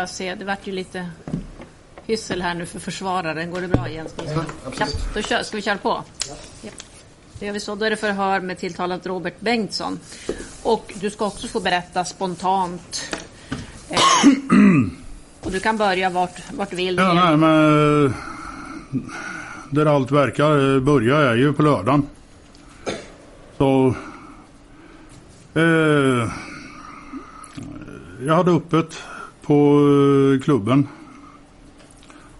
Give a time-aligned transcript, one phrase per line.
[0.00, 1.10] Bara se, det vart ju lite
[2.06, 3.50] hyssel här nu för försvararen.
[3.50, 4.44] Går det bra Jens Nilsson?
[4.78, 6.04] Ja, då kör, ska vi köra på?
[6.62, 6.70] Ja.
[7.38, 7.74] Då gör vi så.
[7.74, 9.98] Då är det förhör med tilltalat Robert Bengtsson.
[10.62, 13.16] Och du ska också få berätta spontant.
[13.88, 13.98] Eh,
[15.40, 16.96] och du kan börja vart, vart du vill.
[16.96, 18.12] Ja, nej, men eh,
[19.70, 22.06] där allt verkar eh, börja är ju på lördagen.
[23.58, 23.94] Så
[25.54, 26.30] eh,
[28.26, 29.02] jag hade öppet
[29.50, 29.80] på
[30.34, 30.88] eh, klubben.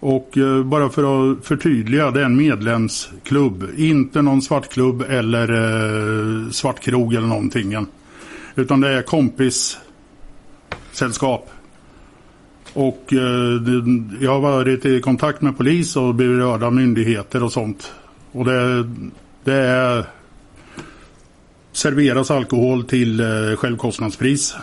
[0.00, 3.68] Och eh, bara för att förtydliga, det är en medlemsklubb.
[3.76, 7.86] Inte någon svartklubb eller eh, svartkrog eller någonting.
[8.54, 11.50] Utan det är kompissällskap.
[12.72, 13.04] Och
[14.20, 17.92] jag har varit i kontakt med polis och berörda myndigheter och sånt.
[18.32, 18.90] Och det,
[19.44, 20.04] det är
[21.72, 23.22] serveras alkohol till
[23.56, 24.56] självkostnadspris.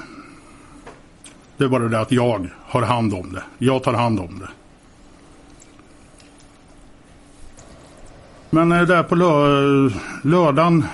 [1.57, 3.43] Det är bara det att jag har hand om det.
[3.57, 4.49] Jag tar hand om det.
[8.49, 9.89] Men eh, där på lö
[10.23, 10.85] lördagen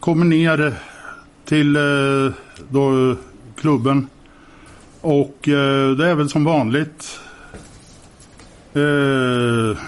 [0.00, 0.74] kommer ner
[1.44, 2.32] till eh,
[2.68, 3.16] då,
[3.56, 4.08] klubben.
[5.00, 7.20] Och eh, det är väl som vanligt.
[8.74, 9.78] Eh,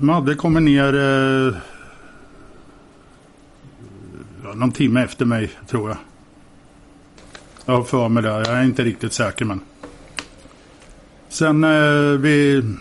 [0.00, 0.92] Madde kommer ner
[4.54, 5.98] någon timme efter mig tror jag.
[7.64, 8.28] Jag har för mig det.
[8.28, 9.60] Jag är inte riktigt säker men.
[11.28, 12.76] Sen eh, vid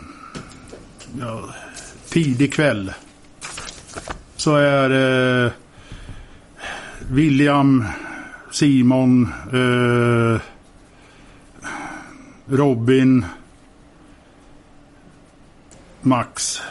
[1.19, 1.49] ja,
[2.09, 2.93] tidig kväll
[4.35, 4.89] så är
[5.45, 5.51] eh,
[7.11, 7.85] William,
[8.51, 10.41] Simon, eh,
[12.45, 13.25] Robin,
[16.01, 16.61] Max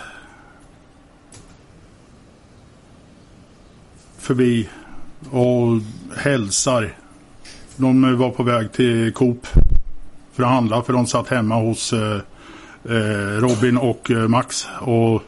[4.18, 4.68] förbi
[5.30, 5.80] och
[6.16, 6.94] hälsar.
[7.76, 9.46] De var på väg till Coop
[10.32, 12.20] för att handla för de satt hemma hos eh,
[12.84, 14.66] eh Robin och eh, Max.
[14.80, 15.22] Och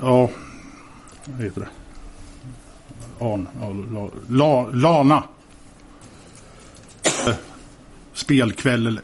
[0.00, 0.30] ja,
[1.24, 1.68] vad heter det?
[3.24, 5.22] An, ja, la, la, Lana.
[7.02, 7.40] Spelkväll
[8.12, 9.00] Spelkväll.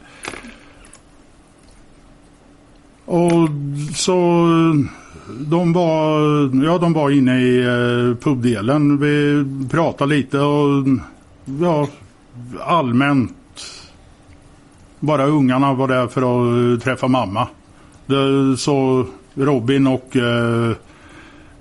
[3.05, 3.49] Och
[3.95, 4.15] så
[5.27, 6.19] de var,
[6.65, 8.97] ja, de var inne i eh, pubdelen.
[8.97, 10.87] Vi pratade lite och
[11.61, 11.87] ja,
[12.59, 13.33] allmänt.
[14.99, 17.47] Bara ungarna var där för att eh, träffa mamma.
[18.05, 20.71] Det, så Robin och eh,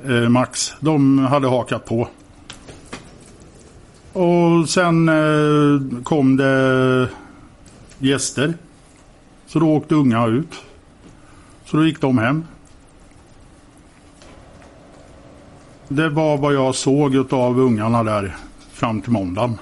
[0.06, 2.08] eh, Max, de hade hakat på.
[4.12, 7.08] Och sen eh, kom det
[7.98, 8.54] gäster.
[9.46, 10.62] Så då åkte unga ut.
[11.64, 12.44] Så då gick de hem.
[15.88, 18.36] Det var vad jag såg av ungarna där
[18.72, 19.58] fram till måndagen.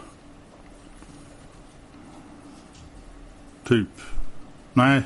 [3.65, 3.89] Typ.
[4.73, 5.03] Nej.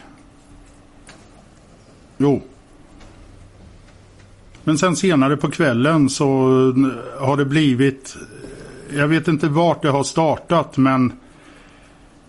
[2.16, 2.42] Jo.
[4.64, 6.26] Men sen senare på kvällen så
[7.18, 8.16] har det blivit,
[8.96, 11.12] jag vet inte vart det har startat men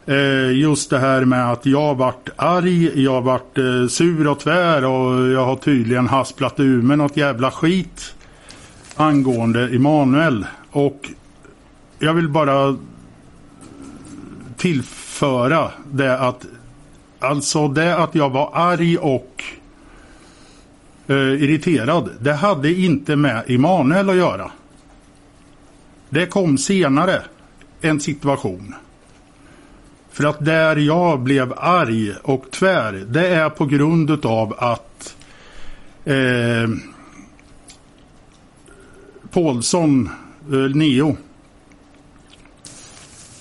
[0.06, 4.86] eh, just det här med att jag varit arg, jag varit eh, sur och tvär
[4.86, 8.14] och jag har tydligen hasplat ur med något jävla skit
[8.97, 10.46] angående Emanuel.
[10.72, 11.09] Och
[12.00, 12.78] jag vill bara
[14.57, 16.45] tillföra det att
[17.19, 19.44] alltså det att jag var arg och
[21.07, 22.10] eh, irriterad.
[22.19, 24.51] Det hade inte med Emanuel att göra.
[26.10, 27.22] Det kom senare
[27.81, 28.75] en situation.
[30.12, 35.16] För att där jag blev arg och tvär, det är på grund av att
[36.06, 36.69] eh,
[39.38, 40.10] Paulsson,
[40.51, 41.18] eh, Neo,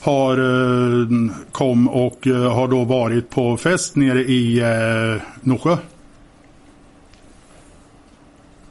[0.00, 1.08] har eh,
[1.52, 5.76] kom och eh, har då varit på fest nere i eh, Norsjö.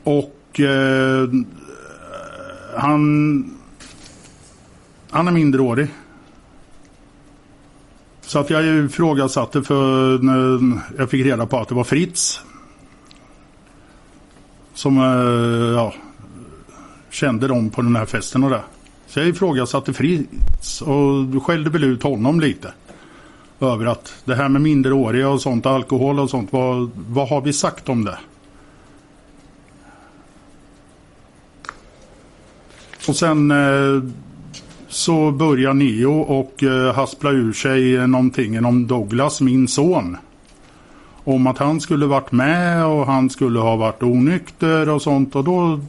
[0.03, 1.29] Och eh,
[2.75, 3.57] han
[5.09, 5.87] han är mindreårig.
[8.21, 12.41] Så att jag ifrågasatte för när jag fick reda på att det var Fritz.
[14.73, 15.93] Som eh, ja,
[17.15, 18.61] kände de på den här festen och det.
[19.07, 22.73] Så jag ifrågasatte Fritz och skällde väl ut honom lite.
[23.59, 27.53] Över att det här med minderåriga och sånt, alkohol och sånt, vad, vad har vi
[27.53, 28.17] sagt om det?
[33.07, 34.03] Och sen eh,
[34.87, 40.17] så börjar Neo och eh, haspla ur sig någonting om Douglas, min son.
[41.23, 45.43] Om att han skulle varit med och han skulle ha varit onykter och sånt och
[45.43, 45.79] då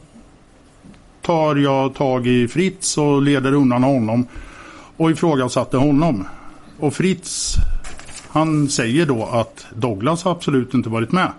[1.27, 4.27] tar jag tag i Fritz och leder undan honom
[4.97, 6.27] och ifrågasatte honom.
[6.79, 7.55] Och Fritz
[8.27, 11.31] han säger då att Douglas har absolut inte varit med.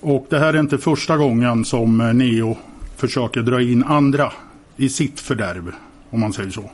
[0.00, 2.56] Och det här är inte första gången som Neo
[2.96, 4.32] försöker dra in andra
[4.76, 5.72] i sitt fördärv,
[6.10, 6.70] om man säger så.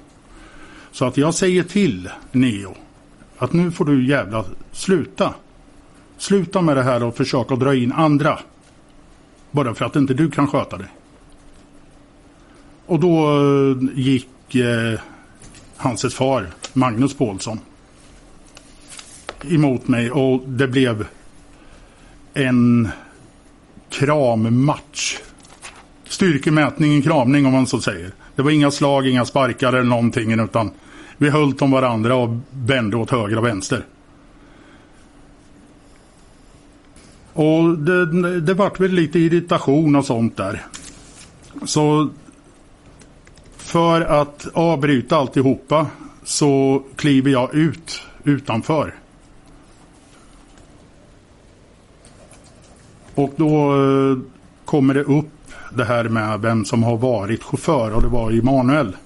[0.90, 2.75] Så att jag säger till Neo
[3.38, 5.34] att nu får du jävla sluta.
[6.19, 8.38] Sluta med det här och försöka dra in andra.
[9.52, 10.88] Bara för att inte du kan sköta det.
[12.87, 15.00] Och då eh, gick eh,
[15.76, 17.58] Hanses far, Magnus Paulsson,
[19.44, 21.06] emot mig och det blev
[22.34, 22.88] en
[23.90, 25.19] krammatch
[26.04, 28.12] styrkemätning, en kramning om man så säger.
[28.37, 30.70] Det var inga slag, inga sparkar eller någonting utan
[31.19, 33.84] vi höll om varandra och vände åt höger och vänster.
[37.32, 40.67] Och det, det vart väl lite irritation och sånt där.
[41.64, 42.11] Så
[43.56, 45.87] för att avbryta alltihopa
[46.25, 48.94] så kliver jag ut utanför.
[53.14, 54.19] Och då eh,
[54.64, 55.26] kommer det upp
[55.75, 58.96] det här med vem som har varit chaufför och det var Emanuel.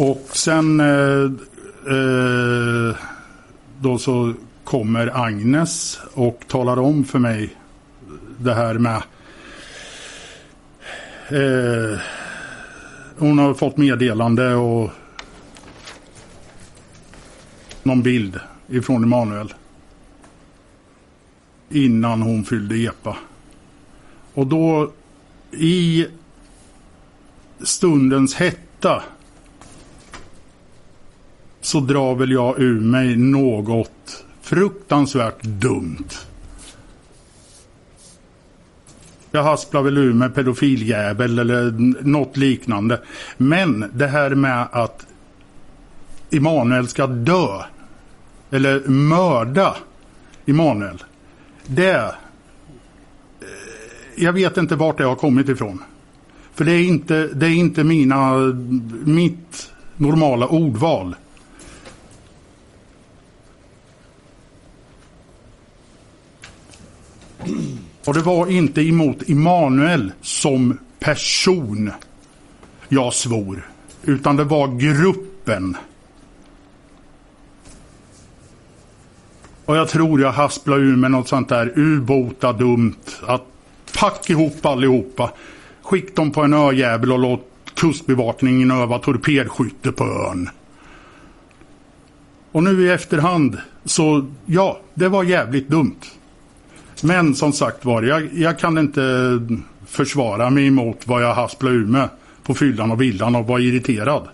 [0.00, 1.30] Och sen eh,
[1.94, 2.96] eh,
[3.80, 7.56] då så kommer Agnes och talar om för mig
[8.38, 9.02] det här med
[11.28, 11.98] eh,
[13.18, 14.90] hon har fått meddelande och
[17.82, 19.54] någon bild ifrån Emanuel.
[21.68, 23.16] Innan hon fyllde EPA.
[24.34, 24.92] Och då
[25.50, 26.06] i
[27.62, 29.02] stundens hetta
[31.70, 36.08] så drar väl jag ur mig något fruktansvärt dumt.
[39.30, 41.70] Jag hasplar väl ur mig pedofiljävel eller
[42.04, 43.00] något liknande.
[43.36, 45.06] Men det här med att
[46.30, 47.62] Immanuel ska dö
[48.50, 49.76] eller mörda
[50.46, 51.02] Immanuel.
[51.66, 51.94] Det...
[51.94, 52.12] Eh,
[54.16, 55.82] jag vet inte vart det har kommit ifrån.
[56.54, 58.36] För det är inte, det är inte mina,
[59.04, 61.14] mitt normala ordval.
[68.04, 71.92] Och det var inte emot Immanuel som person
[72.88, 73.70] jag svor.
[74.02, 75.76] Utan det var gruppen.
[79.64, 82.94] Och jag tror jag hasplar ur med något sånt där ubota dumt.
[83.22, 83.42] Att
[83.98, 85.32] pack ihop allihopa.
[85.82, 90.48] Skick dem på en öjävel och låt kustbevakningen öva torpedskytte på ön.
[92.52, 96.00] Och nu i efterhand så ja, det var jävligt dumt.
[97.02, 99.38] Men som sagt var, jag, jag kan inte
[99.86, 102.08] försvara mig emot vad jag hasplade ur med
[102.42, 104.28] på fyllan och villan och var irriterad.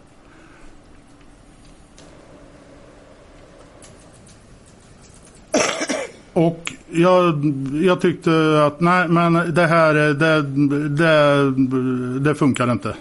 [6.33, 7.45] Och jag,
[7.83, 10.43] jag tyckte att nej, men det här det,
[10.89, 12.97] det, det funkar inte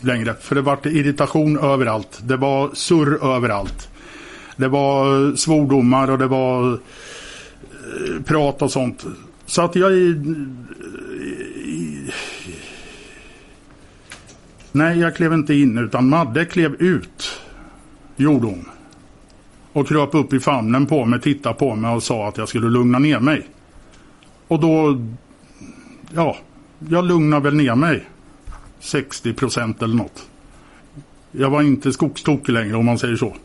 [0.00, 0.34] längre.
[0.40, 2.20] För det vart irritation överallt.
[2.22, 3.88] Det var surr överallt.
[4.56, 6.78] Det var svordomar och det var
[7.90, 9.06] Eh, prat och sånt.
[9.46, 9.92] Så att jag...
[14.72, 17.40] Nej, jag klev inte in utan Madde klev ut.
[18.16, 18.64] Gjorde hon
[19.72, 22.68] och kröp upp i famnen på mig, tittade på mig och sa att jag skulle
[22.68, 23.48] lugna ner mig.
[24.48, 25.02] Och då,
[26.14, 26.36] ja,
[26.88, 28.08] jag lugnade väl ner mig.
[28.80, 30.28] 60 procent eller något.
[31.32, 33.36] Jag var inte skogstokig längre om man säger så.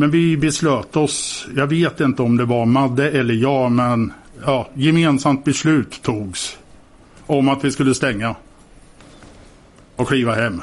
[0.00, 4.12] Men vi beslöt oss, jag vet inte om det var Madde eller jag, men
[4.46, 6.58] ja, gemensamt beslut togs
[7.26, 8.34] om att vi skulle stänga
[9.96, 10.62] och kliva hem.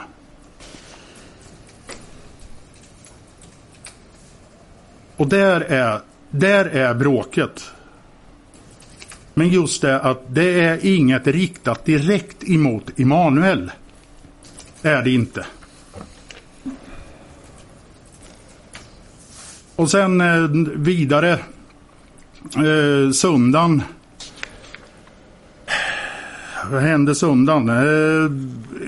[5.17, 7.71] Och där är, där är bråket.
[9.33, 13.71] Men just det att det är inget riktat direkt emot Emanuel.
[14.81, 15.45] Är det inte.
[19.77, 21.31] Och sen eh, vidare
[22.55, 23.81] eh, söndagen.
[26.71, 27.69] Vad hände söndagen?
[27.69, 28.31] Eh,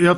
[0.05, 0.17] jag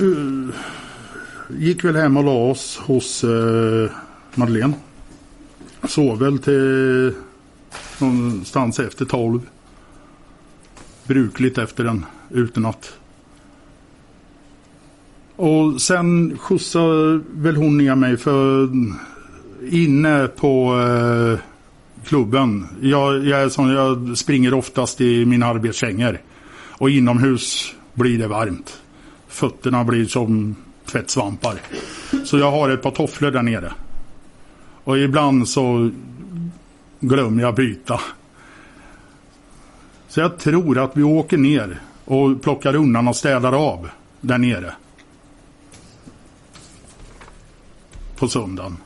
[0.00, 0.50] uh,
[1.48, 3.90] gick väl hem och la oss hos uh,
[4.34, 4.74] Madeleine.
[5.88, 7.14] Sov väl till
[7.98, 9.40] någonstans efter tolv.
[11.06, 12.98] Brukligt efter en utenatt.
[15.36, 18.68] Och sen skjutsade väl hon ner mig för
[19.70, 21.38] inne på eh,
[22.04, 22.66] klubben.
[22.80, 26.20] Jag, jag, är sån, jag springer oftast i mina arbetskängor.
[26.78, 28.82] Och inomhus blir det varmt
[29.32, 30.56] fötterna blir som
[30.86, 31.60] tvättsvampar.
[32.24, 33.72] Så jag har ett par tofflor där nere.
[34.84, 35.90] Och ibland så
[37.00, 38.00] glömmer jag byta.
[40.12, 43.88] Så jag tror att vi åker ner och plockar undan och städar av
[44.20, 44.74] där nere.
[48.16, 48.76] På söndagen.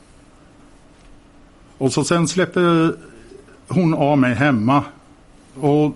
[1.77, 2.95] Och så sen släpper
[3.67, 4.83] hon av mig hemma.
[5.59, 5.95] Och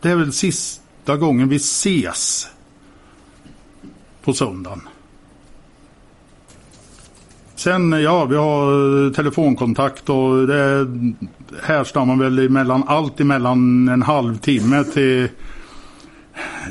[0.00, 2.48] det är väl sista gången vi ses
[4.22, 4.80] på söndagen.
[7.54, 10.86] Sen, ja, vi har telefonkontakt och det
[11.62, 15.28] härstammar väl mellan allt emellan en halvtimme till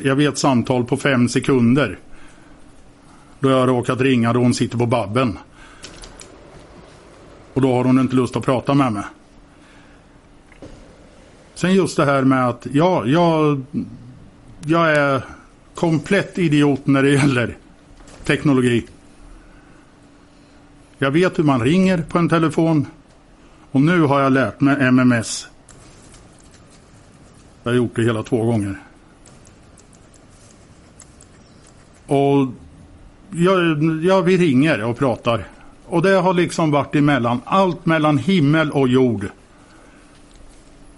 [0.03, 1.99] jag vet samtal på fem sekunder.
[3.39, 5.37] Då jag har råkat ringa då hon sitter på babben.
[7.53, 9.03] Och då har hon inte lust att prata med mig.
[11.55, 13.63] Sen just det här med att ja, jag,
[14.65, 15.25] jag är
[15.75, 17.57] komplett idiot när det gäller
[18.23, 18.85] teknologi.
[20.97, 22.85] Jag vet hur man ringer på en telefon.
[23.73, 25.47] Och nu har jag lärt mig MMS.
[27.63, 28.79] Jag har gjort det hela två gånger.
[32.07, 32.47] Och
[33.31, 35.47] jag, jag, vi ringer och pratar.
[35.85, 37.41] Och det har liksom varit emellan.
[37.45, 39.27] Allt mellan himmel och jord.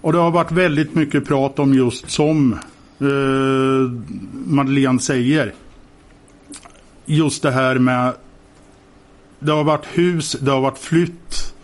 [0.00, 2.52] Och det har varit väldigt mycket prat om just som
[3.00, 3.90] eh,
[4.32, 5.54] Madeleine säger.
[7.06, 8.12] Just det här med
[9.38, 11.55] det har varit hus, det har varit flytt.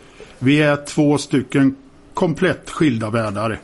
[0.45, 1.77] Vi är två stycken
[2.15, 3.59] komplett skilda världar.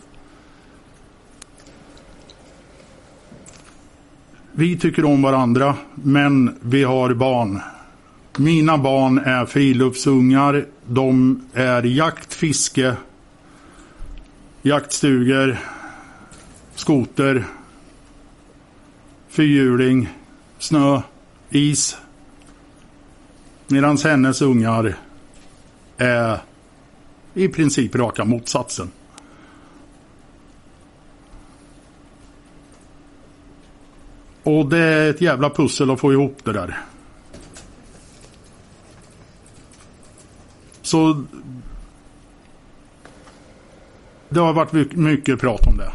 [4.53, 7.61] Vi tycker om varandra, men vi har barn.
[8.37, 10.67] Mina barn är friluftsungar.
[10.87, 12.97] De är jakt, fiske,
[14.63, 15.59] jaktstugor,
[16.75, 17.45] skoter,
[19.29, 20.09] fyrhjuling,
[20.59, 21.01] snö,
[21.51, 21.97] is.
[23.67, 24.95] Medan hennes ungar
[25.97, 26.39] är
[27.39, 28.91] i princip raka motsatsen.
[34.43, 36.79] Och det är ett jävla pussel att få ihop det där.
[40.83, 41.25] Så
[44.29, 45.93] det har varit mycket prat om det.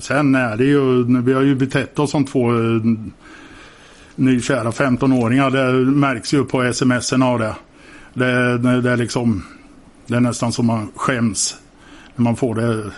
[0.00, 2.80] Sen är det ju, vi har ju betett oss som två eh,
[4.14, 5.50] nykära 15-åringar.
[5.50, 7.54] Det märks ju på smsen av det.
[8.14, 9.42] Det, det, det är liksom,
[10.06, 11.56] det är nästan som man skäms
[12.16, 12.90] när man får det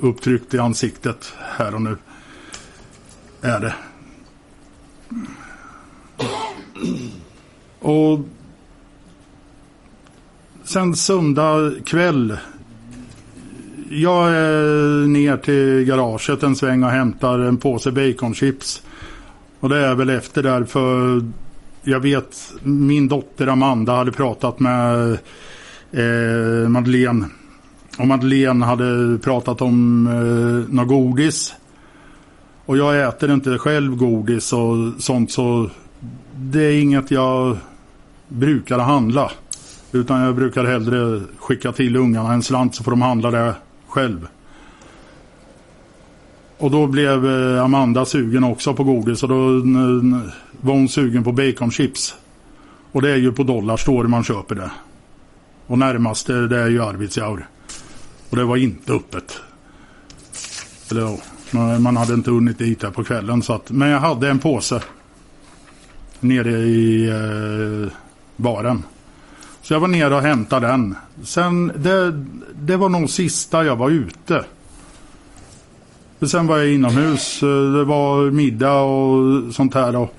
[0.00, 1.96] upptryckt i ansiktet här och nu.
[3.42, 3.74] Är det.
[7.78, 8.20] Och
[10.64, 12.36] sen söndag kväll
[13.90, 18.82] jag är ner till garaget en sväng och hämtar en påse baconchips.
[19.60, 21.22] Och det är väl efter där för
[21.82, 25.18] jag vet min dotter Amanda hade pratat med
[25.92, 27.26] eh, Madeleine.
[27.98, 31.54] Och Madeleine hade pratat om eh, något godis.
[32.66, 35.70] Och jag äter inte själv godis och sånt så
[36.36, 37.56] det är inget jag
[38.28, 39.30] brukar handla.
[39.92, 43.54] Utan jag brukar hellre skicka till ungarna en slant så får de handla det
[43.88, 44.28] själv.
[46.58, 49.36] Och då blev eh, Amanda sugen också på godis och då
[50.60, 52.14] var hon sugen på baconchips.
[52.92, 54.70] Och det är ju på Dollarstore man köper det.
[55.68, 57.46] Och närmaste det är ju Arvidsjaur.
[58.30, 59.40] Och det var inte öppet.
[60.90, 61.18] Eller
[61.50, 63.42] ja, man hade inte hunnit dit där på kvällen.
[63.42, 64.82] Så att, men jag hade en påse.
[66.20, 67.92] Nere i eh,
[68.36, 68.82] baren.
[69.62, 70.96] Så jag var nere och hämtade den.
[71.22, 74.44] Sen, det, det var nog sista jag var ute.
[76.26, 77.42] Sen var jag inomhus.
[77.42, 79.96] Eh, det var middag och sånt här.
[79.96, 80.14] Och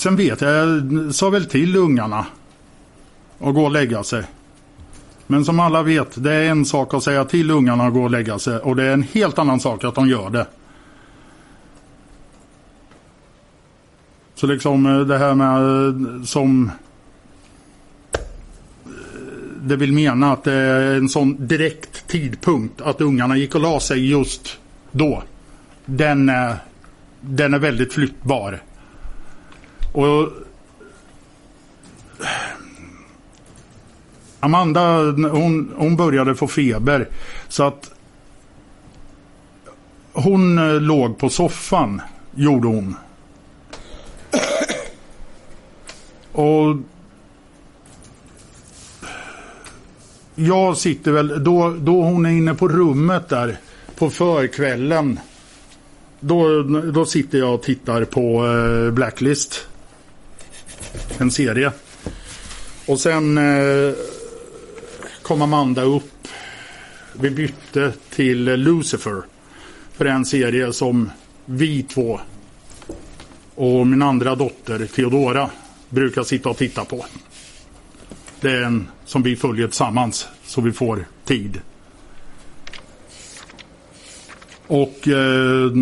[0.00, 2.26] sen vet jag, jag sa väl till ungarna
[3.38, 4.24] att gå och lägga sig.
[5.26, 8.10] Men som alla vet, det är en sak att säga till ungarna att gå och
[8.10, 10.46] lägga sig och det är en helt annan sak att de gör det.
[14.34, 16.70] Så liksom eh, det här med eh, som
[18.12, 18.20] eh,
[19.62, 23.80] det vill mena att det är en sån direkt tidpunkt att ungarna gick och la
[23.80, 24.58] sig just
[24.92, 25.22] då.
[25.84, 26.56] Den är,
[27.20, 28.60] den är väldigt flyttbar.
[29.92, 30.28] Och
[34.40, 34.96] Amanda
[35.30, 37.08] hon, hon började få feber
[37.48, 37.90] så att
[40.12, 42.02] hon eh, låg på soffan
[42.34, 42.94] gjorde hon
[46.32, 46.76] Och
[50.34, 53.58] jag sitter väl, då, då hon är inne på rummet där
[53.98, 55.20] på förkvällen.
[56.20, 59.66] Då, då sitter jag och tittar på eh, Blacklist.
[61.18, 61.72] En serie.
[62.86, 63.94] Och sen eh,
[65.22, 66.28] kom Amanda upp.
[67.12, 69.22] Vi bytte till Lucifer.
[69.92, 71.10] För en serie som
[71.44, 72.20] vi två
[73.54, 75.50] och min andra dotter Theodora
[75.88, 77.06] brukar sitta och titta på.
[78.40, 81.60] Det är en som vi följer tillsammans så vi får tid.
[84.66, 85.72] Och eh,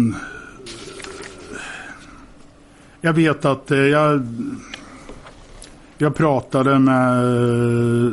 [3.00, 4.26] jag vet att eh, jag,
[5.98, 7.24] jag pratade med
[8.04, 8.12] eh,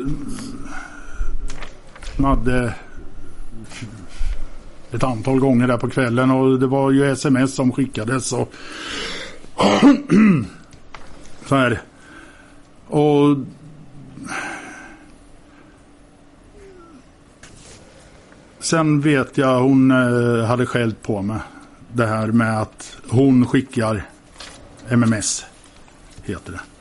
[2.17, 2.73] Madde
[4.91, 8.53] ett antal gånger där på kvällen och det var ju sms som skickades och
[11.45, 11.81] så här.
[12.87, 13.37] Och
[18.59, 21.39] Sen vet jag hon eh, hade skällt på mig.
[21.93, 24.09] Det här med att hon skickar
[24.89, 25.45] MMS.
[26.23, 26.74] Heter det.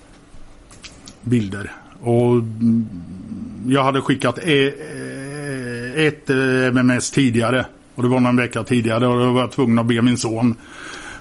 [1.24, 1.72] Bilder.
[2.00, 2.86] Och mm,
[3.66, 6.30] jag hade skickat e, e, ett
[6.74, 7.66] MMS tidigare.
[7.94, 10.54] Och det var någon vecka tidigare och då var jag tvungen att be min son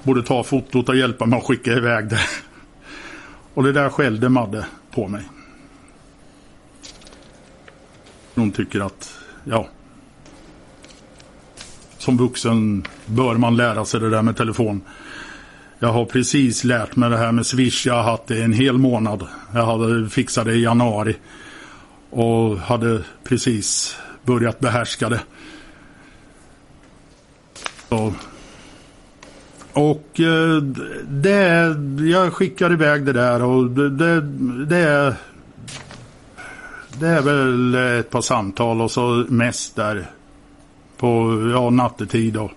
[0.04, 2.20] både ta fotot och hjälpa mig att skicka iväg det.
[3.54, 5.24] Och det där skällde Madde på mig.
[8.36, 9.68] Hon tycker att, ja.
[11.98, 14.82] Som vuxen bör man lära sig det där med telefon.
[15.84, 17.86] Jag har precis lärt mig det här med Swish.
[17.88, 19.28] Jag har haft det en hel månad.
[19.54, 21.15] Jag hade fixat det i januari.
[22.10, 25.19] Och hade precis börjat behärska det.
[27.89, 28.13] Så
[29.74, 30.62] och eh,
[31.08, 34.22] det, jag skickar iväg det där och det, det,
[34.65, 35.15] det, är,
[37.00, 40.06] det är väl ett par samtal och så mest där
[40.98, 42.52] på ja, nattetid och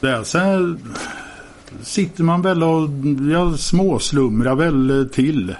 [0.00, 0.24] det.
[0.24, 0.80] Sen
[1.82, 2.88] sitter man väl och
[3.32, 5.54] ja, småslumrar väl eh, till.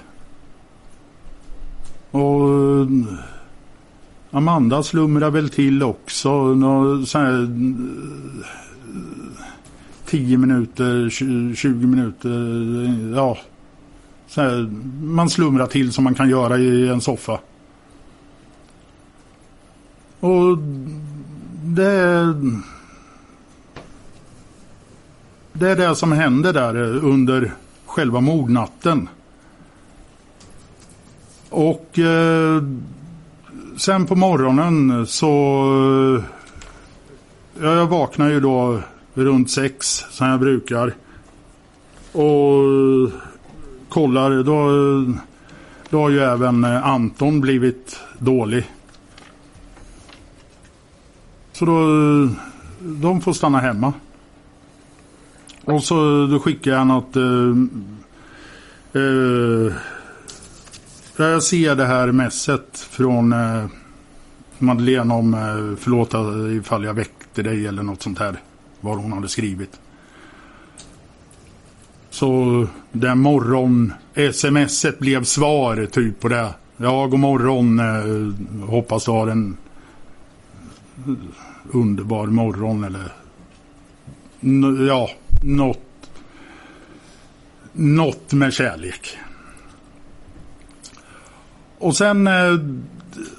[2.11, 2.89] Och eh,
[4.31, 6.55] Amanda slumrar väl till också.
[6.55, 7.49] Nå, så här, eh,
[10.07, 11.11] 10 minuter,
[11.55, 13.15] 20 minuter.
[13.17, 13.39] Ja,
[14.37, 14.71] här,
[15.03, 17.41] man slumrar till som man kan göra i en soffa.
[20.21, 20.59] Och
[21.65, 22.35] det
[25.57, 27.53] det är det som händer där eh, under
[27.87, 29.09] själva mordnatten.
[31.51, 32.63] Och eh,
[33.77, 35.27] sen på morgonen så
[36.17, 36.25] eh,
[37.63, 38.81] ja, jag vaknar ju då
[39.15, 40.95] runt sex som jag brukar.
[42.13, 43.13] Och eh,
[43.89, 45.19] kollar, då,
[45.91, 48.71] då har ju även Anton blivit dålig.
[51.53, 51.79] Så då,
[52.79, 53.93] de får stanna hemma.
[55.65, 57.17] Och så då skickar jag något...
[57.17, 57.51] Eh,
[59.03, 59.73] eh,
[61.17, 63.67] jag ser det här messet från eh,
[64.59, 66.15] Madeleine om eh, förlåt
[66.61, 68.41] ifall jag väckte dig eller något sånt här
[68.81, 69.81] vad hon hade skrivit.
[72.11, 73.93] Så den morgon
[74.33, 76.55] smset blev svar typ på det.
[76.77, 77.79] Ja, god morgon.
[77.81, 79.57] Eh, hoppas du har en
[81.73, 83.13] underbar morgon eller
[84.89, 85.11] ja,
[85.45, 85.81] något
[87.73, 89.19] något med kärlek.
[91.79, 92.59] Och sen eh,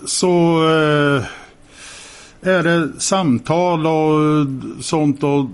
[0.05, 1.23] så eh,
[2.41, 4.47] är det samtal och
[4.83, 5.45] sånt och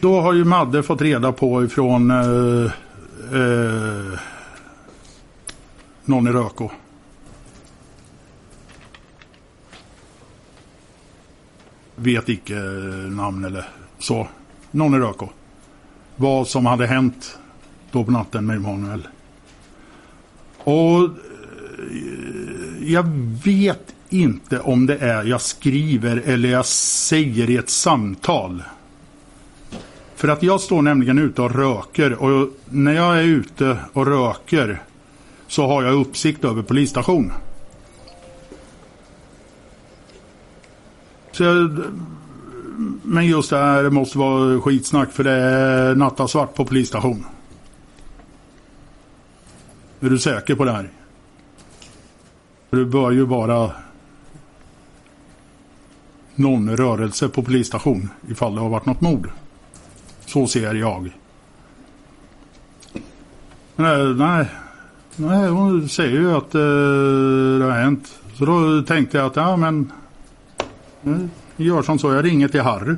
[0.00, 2.72] då har ju Madde fått reda på ifrån eh,
[3.40, 4.18] eh,
[6.04, 6.70] någon i Röko.
[12.04, 12.54] Vet icke
[13.10, 14.28] namn eller så,
[14.70, 15.28] någon i Röko.
[16.16, 17.38] Vad som hade hänt
[17.90, 19.08] då på natten med Emanuel.
[20.58, 21.10] Och eh,
[22.82, 23.02] jag
[23.44, 28.62] vet inte om det är jag skriver eller jag säger i ett samtal.
[30.14, 34.82] För att jag står nämligen ute och röker och när jag är ute och röker
[35.48, 37.32] så har jag uppsikt över polisstation.
[41.40, 41.80] Jag,
[43.02, 47.24] men just det här måste vara skitsnack för det är nattasvart på polisstation.
[50.00, 50.90] Är du säker på det här?
[52.70, 53.70] För det bör ju vara
[56.34, 59.30] någon rörelse på polisstation ifall det har varit något mord.
[60.26, 61.10] Så ser jag.
[63.76, 64.46] Nej, eh, nej,
[65.16, 66.60] nej hon säger ju att eh,
[67.58, 68.20] det har hänt.
[68.34, 69.92] Så då tänkte jag att ja men
[71.04, 72.12] mm, gör som så.
[72.12, 72.96] Jag ringer till Harry.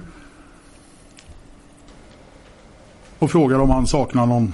[3.19, 4.53] Och frågar om han saknar någon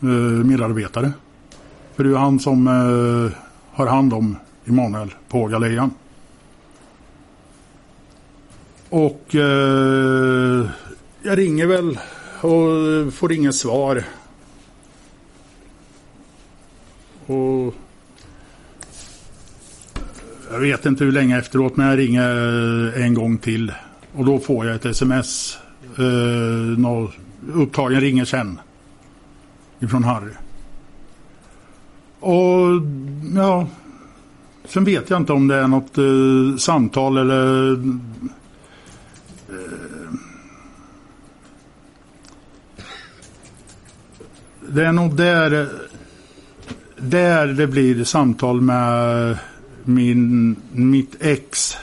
[0.00, 1.12] eh, medarbetare.
[1.94, 3.38] För det är ju han som eh,
[3.72, 5.90] har hand om Emanuel på galejan.
[8.88, 10.66] Och eh,
[11.22, 11.98] jag ringer väl
[12.40, 14.04] och får inget svar.
[17.26, 17.74] Och
[20.52, 23.72] jag vet inte hur länge efteråt men jag ringer eh, en gång till.
[24.12, 25.58] Och då får jag ett sms.
[25.98, 27.08] Eh,
[27.54, 28.60] upptagen ringer sen.
[29.80, 30.32] Ifrån Harry.
[32.20, 32.82] Och
[33.34, 33.66] ja.
[34.64, 37.78] Sen vet jag inte om det är något eh, samtal eller eh,
[44.68, 45.66] det är nog där, eh,
[46.96, 49.38] där det blir samtal med
[49.84, 51.76] min, mitt ex.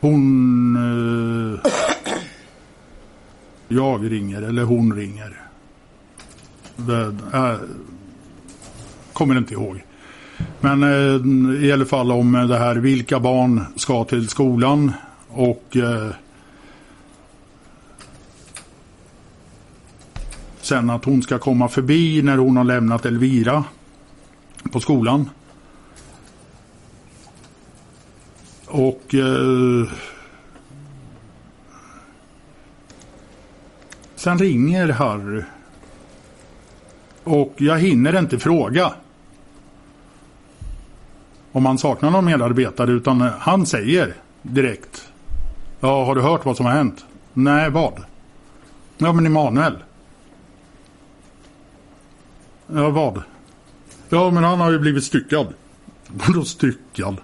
[0.00, 0.76] Hon...
[0.76, 1.72] Eh,
[3.68, 5.40] jag ringer eller hon ringer.
[6.76, 7.56] Det, äh,
[9.12, 9.82] kommer inte ihåg.
[10.60, 14.92] Men eh, i alla fall om det här vilka barn ska till skolan
[15.28, 16.10] och eh,
[20.66, 23.64] Sen att hon ska komma förbi när hon har lämnat Elvira
[24.72, 25.30] på skolan.
[28.66, 29.88] Och eh,
[34.14, 35.42] sen ringer Harry.
[37.24, 38.92] Och jag hinner inte fråga
[41.52, 45.08] om han saknar någon medarbetare utan han säger direkt.
[45.80, 47.04] Ja, har du hört vad som har hänt?
[47.32, 48.04] Nej, vad?
[48.98, 49.76] Ja, men Emanuel.
[52.66, 53.22] Ja, vad?
[54.08, 55.46] Ja, men han har ju blivit styckad.
[56.06, 57.16] Vadå styckad?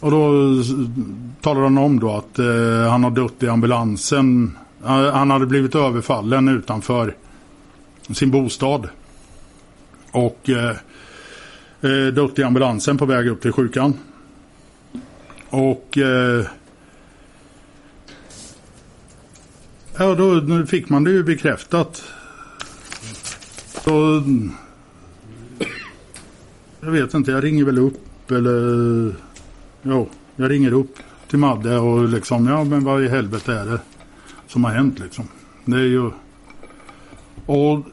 [0.00, 0.64] Och då eh,
[1.40, 4.56] talar han om då att eh, han har dött i ambulansen.
[4.84, 7.14] Eh, han hade blivit överfallen utanför
[8.10, 8.88] sin bostad.
[10.12, 10.76] Och eh,
[11.80, 13.94] eh dött i ambulansen på väg upp till sjukan.
[15.50, 16.46] Och eh,
[19.96, 22.04] Ja, då fick man det ju bekräftat.
[23.84, 24.22] Så,
[26.80, 29.14] jag vet inte, jag ringer väl upp eller...
[29.82, 30.96] Ja, jag ringer upp
[31.28, 33.80] till Madde och liksom, ja men vad i helvete är det
[34.46, 35.28] som har hänt liksom.
[35.64, 36.10] Det är ju...
[37.46, 37.86] Och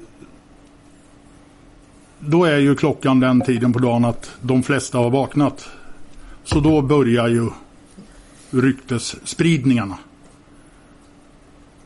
[2.20, 5.70] då är ju klockan den tiden på dagen att de flesta har vaknat.
[6.44, 7.50] Så då börjar ju
[8.50, 9.98] ryktesspridningarna.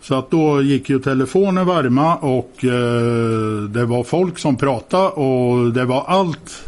[0.03, 5.73] Så att då gick ju telefonen varma och eh, det var folk som pratade och
[5.73, 6.65] det var allt.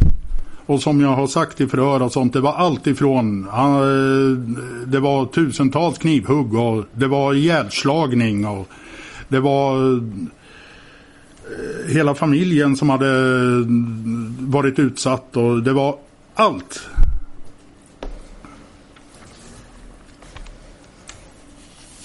[0.66, 3.48] Och som jag har sagt i förhör och sånt, det var allt ifrån.
[3.48, 4.38] Eh,
[4.88, 8.70] det var tusentals knivhugg och det var ihjälslagning och
[9.28, 10.00] det var eh,
[11.94, 13.08] hela familjen som hade
[14.40, 15.96] varit utsatt och det var
[16.36, 16.90] allt.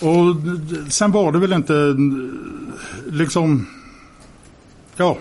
[0.01, 0.37] Och
[0.93, 1.97] sen var det väl inte
[3.11, 3.67] liksom,
[4.97, 5.19] ja.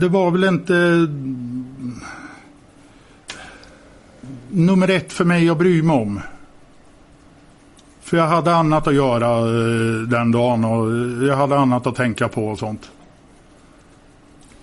[0.00, 1.08] Det var väl inte
[4.50, 6.20] nummer ett för mig att bry mig om.
[8.00, 11.94] För jag hade annat att göra eh, den dagen och eh, jag hade annat att
[11.94, 12.90] tänka på och sånt.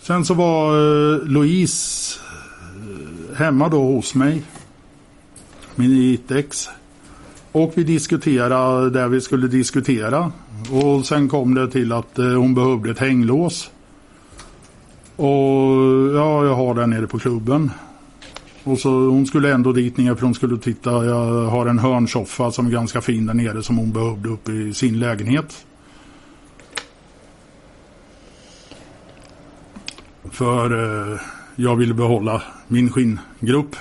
[0.01, 2.19] Sen så var eh, Louise
[3.35, 4.43] hemma då hos mig.
[5.75, 6.69] Min ITX.
[7.51, 10.31] Och vi diskuterade det vi skulle diskutera.
[10.71, 13.71] Och sen kom det till att eh, hon behövde ett hänglås.
[15.15, 15.25] Och
[16.15, 17.71] ja, jag har den nere på klubben.
[18.63, 21.05] Och så hon skulle ändå dit ner för hon skulle titta.
[21.05, 24.73] Jag har en hörnsoffa som är ganska fin där nere som hon behövde uppe i
[24.73, 25.65] sin lägenhet.
[30.31, 31.19] För eh,
[31.55, 33.75] jag ville behålla min skinngrupp.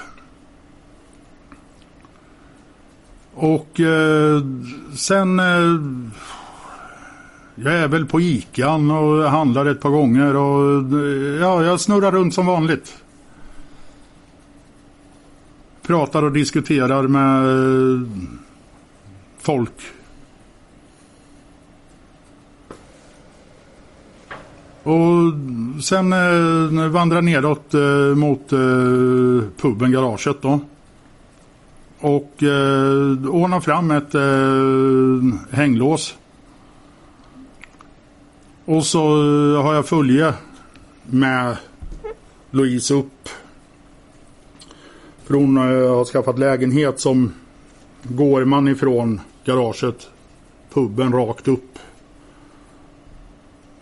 [3.34, 4.42] Och eh,
[4.94, 5.80] sen eh,
[7.54, 12.12] jag är väl på Ican och handlar ett par gånger och eh, ja, jag snurrar
[12.12, 12.94] runt som vanligt.
[15.82, 18.08] Pratar och diskuterar med eh,
[19.38, 19.72] folk.
[24.84, 25.32] Och
[25.82, 30.60] sen eh, vandrar neråt eh, mot eh, puben, garaget då.
[32.00, 36.16] Och eh, ordnar fram ett eh, hänglås.
[38.64, 40.34] Och så eh, har jag följe
[41.02, 41.56] med
[42.50, 43.28] Louise upp.
[45.24, 47.32] För hon eh, har skaffat lägenhet som
[48.02, 50.08] går man ifrån garaget,
[50.72, 51.73] puben rakt upp.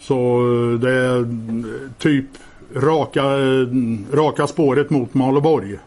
[0.03, 1.25] Så eh, det är eh,
[1.99, 2.27] typ
[2.75, 3.67] raka, eh,
[4.13, 5.79] raka spåret mot Maleborg.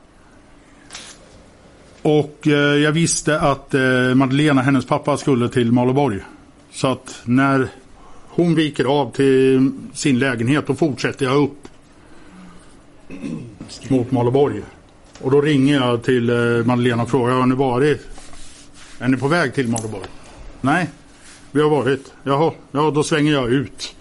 [2.02, 2.40] Och
[2.84, 3.74] jag visste att
[4.16, 6.20] Madeleine, hennes pappa, skulle till Maleborg.
[6.72, 7.68] Så att när
[8.30, 11.68] hon viker av till sin lägenhet då fortsätter jag upp
[13.90, 14.62] mot Maleborg.
[15.22, 16.32] Och då ringer jag till
[16.66, 18.08] Madeleine och frågar, har ni varit?
[19.00, 20.08] Är ni på väg till Maleborg?
[20.62, 20.90] Nej,
[21.52, 22.14] vi har varit.
[22.24, 23.96] Jaha, ja då svänger jag ut.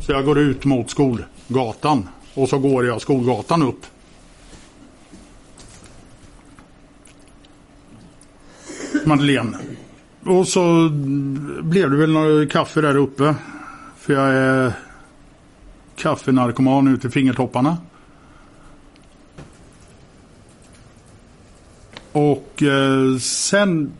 [0.00, 2.08] Så jag går ut mot Skolgatan.
[2.34, 3.86] Och så går jag Skolgatan upp.
[9.04, 9.58] Madeleine.
[10.24, 10.88] Och så
[11.62, 13.34] blev det väl några kaffe där uppe.
[13.96, 14.72] För jag är
[15.96, 17.76] kaffenarkoman ut i fingertopparna.
[22.12, 23.92] Och eh, sen...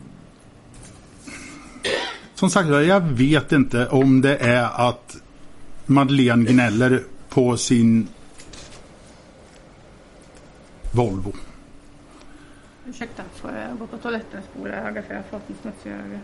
[2.35, 5.17] Som sagt jag vet inte om det är att
[5.85, 8.07] Madeleine gnäller på sin
[10.91, 11.33] Volvo.
[12.87, 15.91] Ursäkta, får jag gå på toaletten och spola ögat för jag har fått en smutsig
[15.91, 16.19] öga.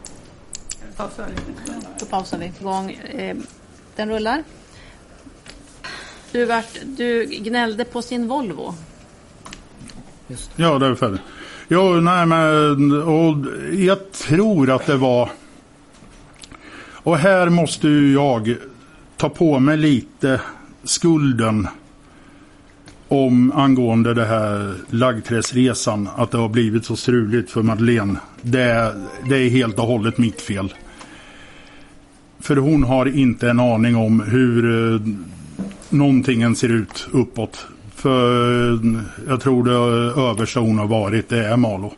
[1.29, 1.87] Lite.
[1.99, 2.91] Då pausar vi igång.
[2.91, 3.37] Eh,
[3.95, 4.43] Den rullar.
[6.31, 8.73] Du, vart, du gnällde på sin Volvo.
[10.55, 11.21] Ja, det är färdigt.
[11.67, 13.35] Jo, nej men och
[13.73, 15.29] jag tror att det var
[17.03, 18.55] och här måste ju jag
[19.21, 20.41] ta på mig lite
[20.83, 21.67] skulden
[23.07, 28.19] om angående det här Laggträsresan att det har blivit så struligt för Madeleine.
[28.41, 28.95] Det,
[29.29, 30.73] det är helt och hållet mitt fel.
[32.39, 35.01] För hon har inte en aning om hur eh,
[35.89, 37.67] någonting ser ut uppåt.
[37.95, 41.93] För eh, jag tror det översta hon har varit det är Malå.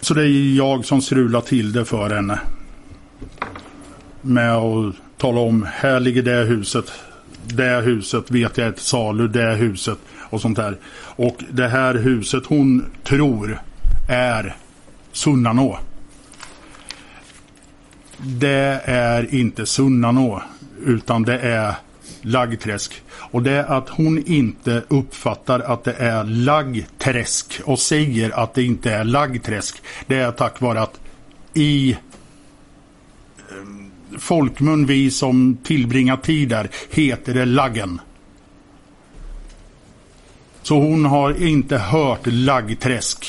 [0.00, 2.38] Så det är jag som strular till det för henne.
[4.22, 6.92] Med att tala om här ligger det huset.
[7.44, 9.28] Det huset vet jag är till salu.
[9.28, 9.98] Det huset
[10.30, 10.78] och sånt där.
[10.96, 13.60] Och det här huset hon tror
[14.08, 14.56] är
[15.12, 15.78] Sunnanå.
[18.16, 20.42] Det är inte Sunnanå
[20.86, 21.74] utan det är
[22.22, 23.02] Laggträsk.
[23.10, 28.62] Och det är att hon inte uppfattar att det är Laggträsk och säger att det
[28.62, 29.82] inte är Laggträsk.
[30.06, 31.00] Det är tack vare att
[31.54, 31.96] i
[34.18, 38.00] folkmun, vi som tillbringar tid där, heter det Laggen.
[40.62, 43.26] Så hon har inte hört Laggträsk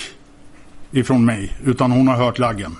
[0.92, 2.76] ifrån mig, utan hon har hört Laggen.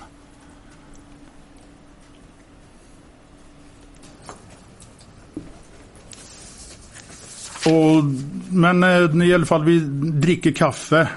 [7.66, 8.04] Och,
[8.50, 9.78] men eh, i alla fall, vi
[10.20, 11.08] dricker kaffe.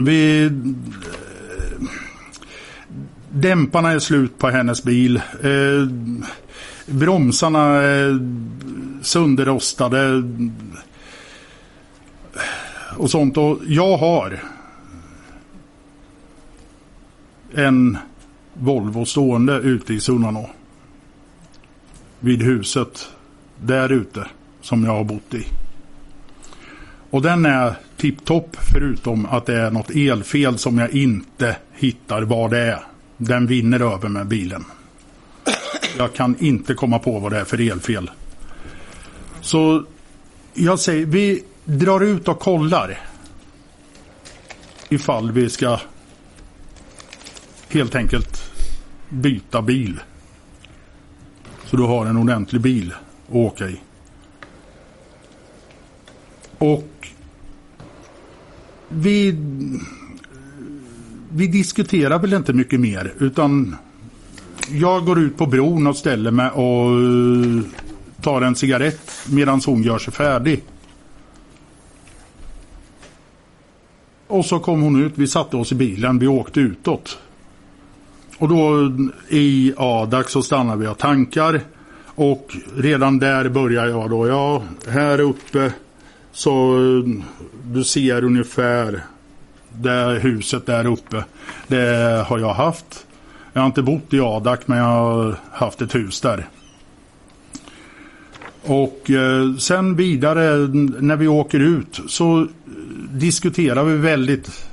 [0.00, 0.50] Vi...
[3.34, 5.16] Dämparna är slut på hennes bil.
[5.16, 5.88] Eh,
[6.86, 8.18] bromsarna är
[9.02, 10.22] sönderrostade.
[12.96, 13.36] Och sånt.
[13.36, 14.42] Och jag har
[17.54, 17.98] en
[18.54, 20.50] Volvo stående ute i Sunnanå.
[22.20, 23.08] Vid huset
[23.60, 24.26] där ute
[24.60, 25.44] som jag har bott i.
[27.10, 32.50] Och den är tipptopp förutom att det är något elfel som jag inte hittar vad
[32.50, 32.91] det är.
[33.26, 34.64] Den vinner över med bilen.
[35.98, 38.10] Jag kan inte komma på vad det är för elfel.
[39.40, 39.84] Så
[40.54, 43.00] jag säger, vi drar ut och kollar.
[44.88, 45.80] Ifall vi ska
[47.68, 48.50] helt enkelt
[49.08, 50.00] byta bil.
[51.64, 52.94] Så du har en ordentlig bil
[53.28, 53.80] att åka i.
[56.58, 57.08] Och
[58.88, 59.36] vi,
[61.34, 63.76] vi diskuterar väl inte mycket mer utan
[64.70, 67.82] jag går ut på bron och ställer mig och eh,
[68.22, 70.62] tar en cigarett medan hon gör sig färdig.
[74.26, 77.18] Och så kom hon ut, vi satte oss i bilen, vi åkte utåt.
[78.38, 81.60] Och då eh, i Adak så stannar vi och tankar.
[82.14, 85.72] Och redan där börjar jag då, ja här uppe
[86.32, 87.24] så eh,
[87.64, 89.02] du ser ungefär
[89.74, 91.24] det huset där uppe.
[91.66, 93.06] Det har jag haft.
[93.52, 96.48] Jag har inte bott i Adak men jag har haft ett hus där.
[98.62, 100.56] Och eh, sen vidare
[101.00, 102.46] när vi åker ut så
[103.10, 104.68] diskuterar vi väldigt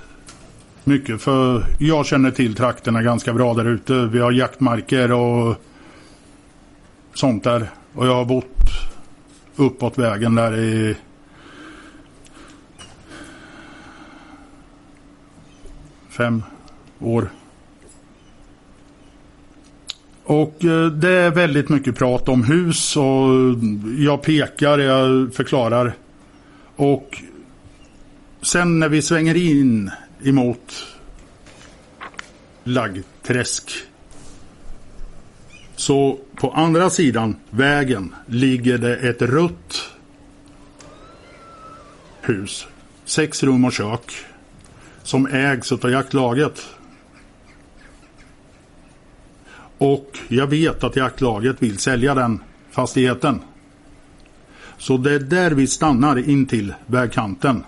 [0.83, 3.93] mycket för jag känner till trakterna ganska bra där ute.
[3.93, 5.55] Vi har jaktmarker och
[7.13, 7.69] sånt där.
[7.93, 8.69] Och jag har bott
[9.55, 10.95] uppåt vägen där i
[16.19, 16.43] fem
[16.99, 17.29] år.
[20.23, 25.93] Och eh, det är väldigt mycket prat om hus och eh, jag pekar, jag förklarar.
[26.75, 27.23] Och
[28.41, 29.91] sen när vi svänger in
[30.23, 30.85] emot
[32.63, 33.71] Laggträsk
[35.75, 39.91] så på andra sidan vägen ligger det ett rött
[42.21, 42.67] hus.
[43.05, 44.28] Sex rum och kök.
[45.09, 46.67] Som ägs av jaktlaget.
[49.77, 52.39] Och jag vet att jaktlaget vill sälja den
[52.71, 53.41] fastigheten.
[54.77, 57.63] Så det är där vi stannar in till vägkanten.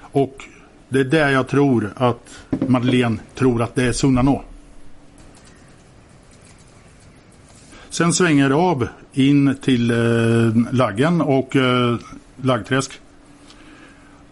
[0.00, 0.44] Och
[0.88, 4.42] det är där jag tror att Madeleine tror att det är Sunnanå.
[7.88, 11.96] Sen svänger det av in till eh, Laggen och eh,
[12.42, 13.00] Laggträsk.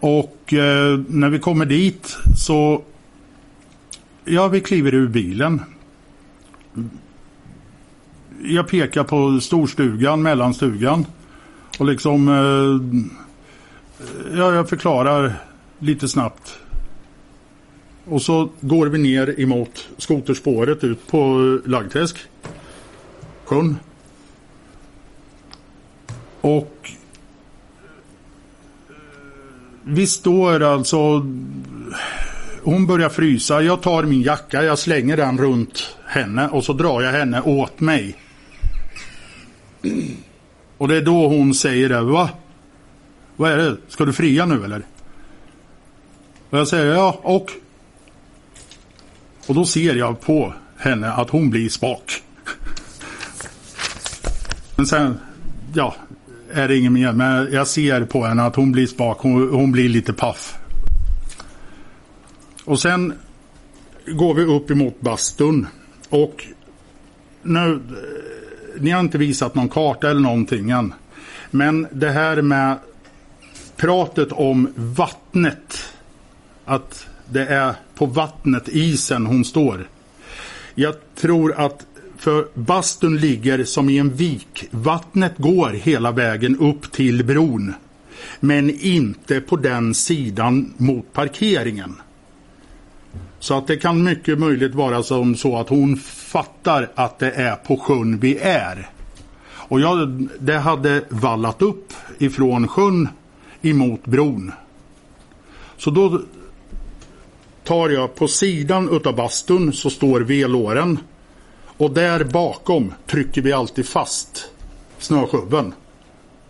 [0.05, 2.83] Och eh, när vi kommer dit så
[4.25, 5.61] Ja, vi kliver ur bilen.
[8.43, 11.07] Jag pekar på storstugan, mellanstugan.
[11.79, 13.05] Och liksom eh,
[14.38, 15.35] Ja, jag förklarar
[15.79, 16.59] lite snabbt.
[18.05, 22.19] Och så går vi ner emot skoterspåret ut på Laggträsk.
[23.45, 23.77] Sjön.
[26.40, 26.94] Och
[29.85, 31.27] vi står alltså
[32.64, 33.62] hon börjar frysa.
[33.62, 37.81] Jag tar min jacka, jag slänger den runt henne och så drar jag henne åt
[37.81, 38.16] mig.
[40.79, 42.01] Och det är då hon säger det.
[42.01, 42.31] Va?
[43.37, 43.77] Vad är det?
[43.88, 44.83] Ska du fria nu eller?
[46.51, 47.51] Och jag säger ja, och?
[49.47, 52.23] Och då ser jag på henne att hon blir spak.
[54.77, 55.18] Men sen,
[55.75, 55.94] ja,
[56.55, 57.12] är det inget mer.
[57.12, 59.19] Men jag ser på henne att hon blir spak.
[59.21, 60.55] Hon, hon blir lite paff.
[62.64, 63.12] Och sen
[64.07, 65.67] går vi upp emot bastun.
[66.09, 66.45] Och
[67.43, 70.95] nu, eh, ni har inte visat någon karta eller någonting än.
[71.51, 72.79] Men det här med
[73.77, 75.95] pratet om vattnet
[76.64, 79.88] att det är på vattnet, isen, hon står.
[80.75, 81.87] Jag tror att
[82.25, 84.69] för bastun ligger som i en vik.
[84.71, 87.75] Vattnet går hela vägen upp till bron.
[88.41, 91.95] Men inte på den sidan mot parkeringen.
[93.39, 97.57] Så att det kan mycket möjligt vara som så att hon fattar att det är
[97.57, 98.91] på sjön vi är.
[99.51, 103.09] Och jag, det hade vallat upp ifrån sjön
[103.63, 104.53] emot bron.
[105.77, 106.21] Så då
[107.65, 110.99] tar jag på sidan utav bastun så står velåren.
[111.77, 114.51] Och där bakom trycker vi alltid fast
[114.99, 115.75] snöskubben.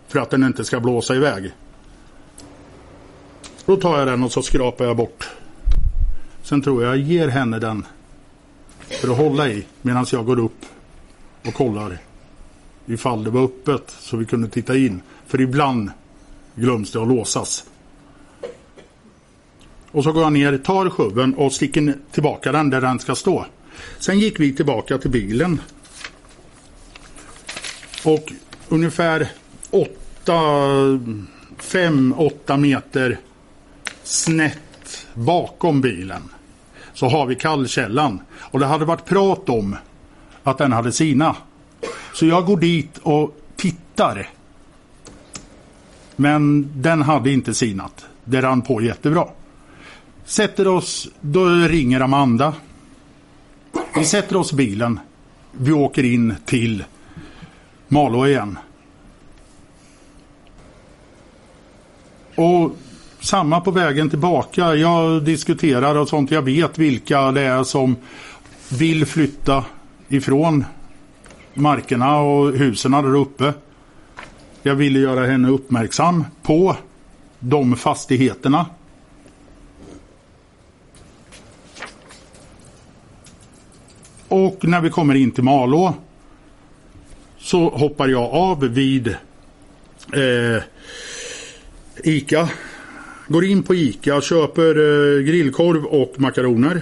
[0.07, 1.51] För att den inte ska blåsa iväg.
[3.65, 5.29] Då tar jag den och så skrapar jag bort.
[6.43, 7.85] Sen tror jag jag ger henne den
[8.79, 10.65] för att hålla i medan jag går upp
[11.45, 11.97] och kollar
[12.85, 15.01] ifall det var öppet så vi kunde titta in.
[15.27, 15.91] För ibland
[16.55, 17.65] glöms det att låsas.
[19.91, 23.45] Och så går jag ner, tar skubben och sticker tillbaka den där den ska stå.
[23.99, 25.61] Sen gick vi tillbaka till bilen.
[28.03, 28.33] Och
[28.69, 29.27] ungefär
[31.59, 33.19] 5-8 meter
[34.03, 36.21] snett bakom bilen
[36.93, 38.19] så har vi kallkällan.
[38.39, 39.75] Och det hade varit prat om
[40.43, 41.35] att den hade sina.
[42.13, 44.29] Så jag går dit och tittar.
[46.15, 48.05] Men den hade inte sinat.
[48.23, 49.27] Det rann på jättebra.
[50.25, 52.53] Sätter oss, då ringer Amanda.
[53.97, 54.99] Vi sätter oss i bilen.
[55.51, 56.83] Vi åker in till
[57.87, 58.57] Malå igen.
[62.35, 62.71] Och
[63.19, 64.75] samma på vägen tillbaka.
[64.75, 66.31] Jag diskuterar och sånt.
[66.31, 67.95] Jag vet vilka det är som
[68.69, 69.65] vill flytta
[70.07, 70.65] ifrån
[71.53, 73.53] markerna och husen där uppe.
[74.63, 76.75] Jag ville göra henne uppmärksam på
[77.39, 78.65] de fastigheterna.
[84.27, 85.93] Och när vi kommer in till Malå
[87.37, 89.07] så hoppar jag av vid
[90.13, 90.63] eh,
[92.03, 92.49] Ica.
[93.27, 96.81] Går in på Ica, köper eh, grillkorv och makaroner.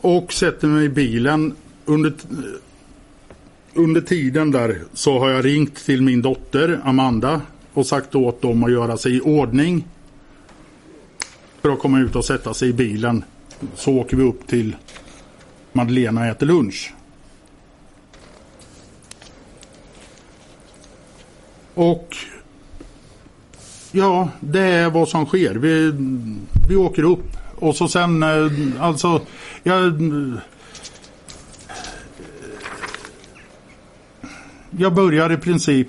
[0.00, 1.54] Och sätter mig i bilen.
[1.84, 2.12] Under,
[3.74, 7.40] under tiden där så har jag ringt till min dotter Amanda
[7.72, 9.84] och sagt åt dem att göra sig i ordning.
[11.62, 13.24] För att komma ut och sätta sig i bilen.
[13.74, 14.76] Så åker vi upp till
[15.72, 16.94] Madeleine och äter lunch.
[21.74, 22.16] Och
[23.92, 25.54] ja, det är vad som sker.
[25.54, 25.92] Vi,
[26.68, 28.50] vi åker upp och så sen eh,
[28.80, 29.20] alltså
[29.62, 30.00] jag
[34.70, 35.88] jag börjar i princip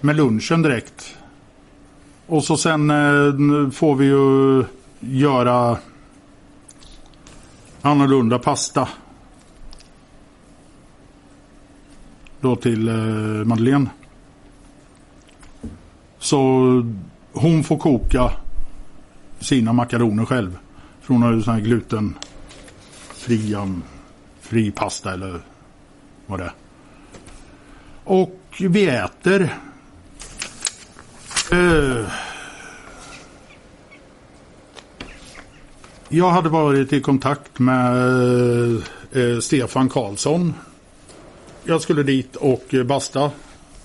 [0.00, 1.16] med lunchen direkt.
[2.26, 4.64] Och så sen eh, får vi ju
[5.00, 5.78] göra
[7.88, 8.88] annorlunda pasta.
[12.40, 12.94] Då till eh,
[13.44, 13.90] Madeleine.
[16.18, 16.38] Så
[17.32, 18.30] hon får koka
[19.40, 20.58] sina makaroner själv.
[21.00, 23.82] För hon har ju sån här glutenfria um,
[24.40, 25.40] fri pasta eller
[26.26, 26.52] vad det är.
[28.04, 29.54] Och vi äter.
[31.52, 32.06] Eh,
[36.08, 38.74] jag hade varit i kontakt med
[39.12, 40.54] eh, Stefan Karlsson.
[41.64, 43.30] Jag skulle dit och basta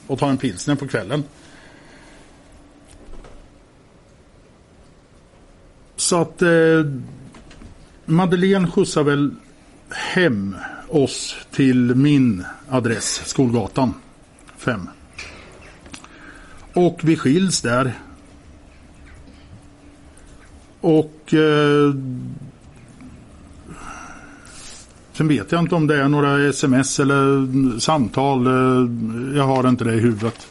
[0.07, 1.24] och ta en pilsner på kvällen.
[5.95, 6.49] Så att eh,
[8.05, 9.36] Madeleine skjutsar väl
[9.89, 10.55] hem
[10.89, 13.93] oss till min adress, Skolgatan
[14.57, 14.89] 5.
[16.74, 17.93] Och vi skiljs där.
[20.84, 21.93] Och eh,
[25.13, 28.47] sen vet jag inte om det är några sms eller samtal.
[28.47, 30.47] Eh, jag har inte det i huvudet.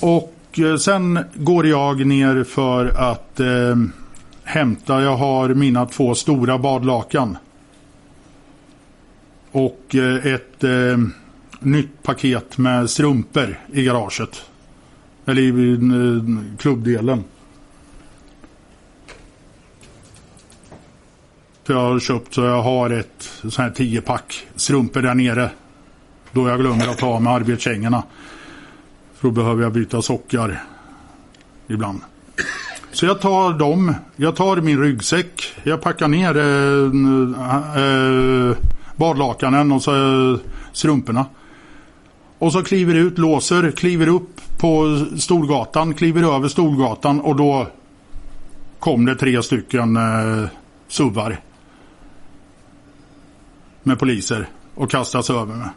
[0.00, 3.76] Och eh, sen går jag ner för att eh,
[4.44, 5.02] hämta.
[5.02, 7.36] Jag har mina två stora badlakan.
[9.52, 10.98] Och eh, ett eh,
[11.60, 14.44] nytt paket med strumpor i garaget.
[15.26, 15.78] Eller i
[16.58, 17.24] klubbdelen.
[21.66, 25.50] Jag har köpt så jag har ett sånt här 10 pack strumpor där nere.
[26.32, 28.02] Då jag glömmer att ta med arbetskängorna.
[29.14, 30.62] För då behöver jag byta sockar
[31.66, 32.00] ibland.
[32.92, 36.90] Så jag tar dem, jag tar min ryggsäck, jag packar ner eh,
[37.44, 38.56] eh, eh,
[38.96, 39.94] badlakanen och så
[40.32, 40.38] eh,
[40.72, 41.26] strumporna.
[42.44, 47.66] Och så kliver ut, låser, kliver upp på Storgatan, kliver över Storgatan och då
[48.78, 50.48] kom det tre stycken eh,
[50.88, 51.40] suvar.
[53.82, 55.68] Med poliser och kastas över mig.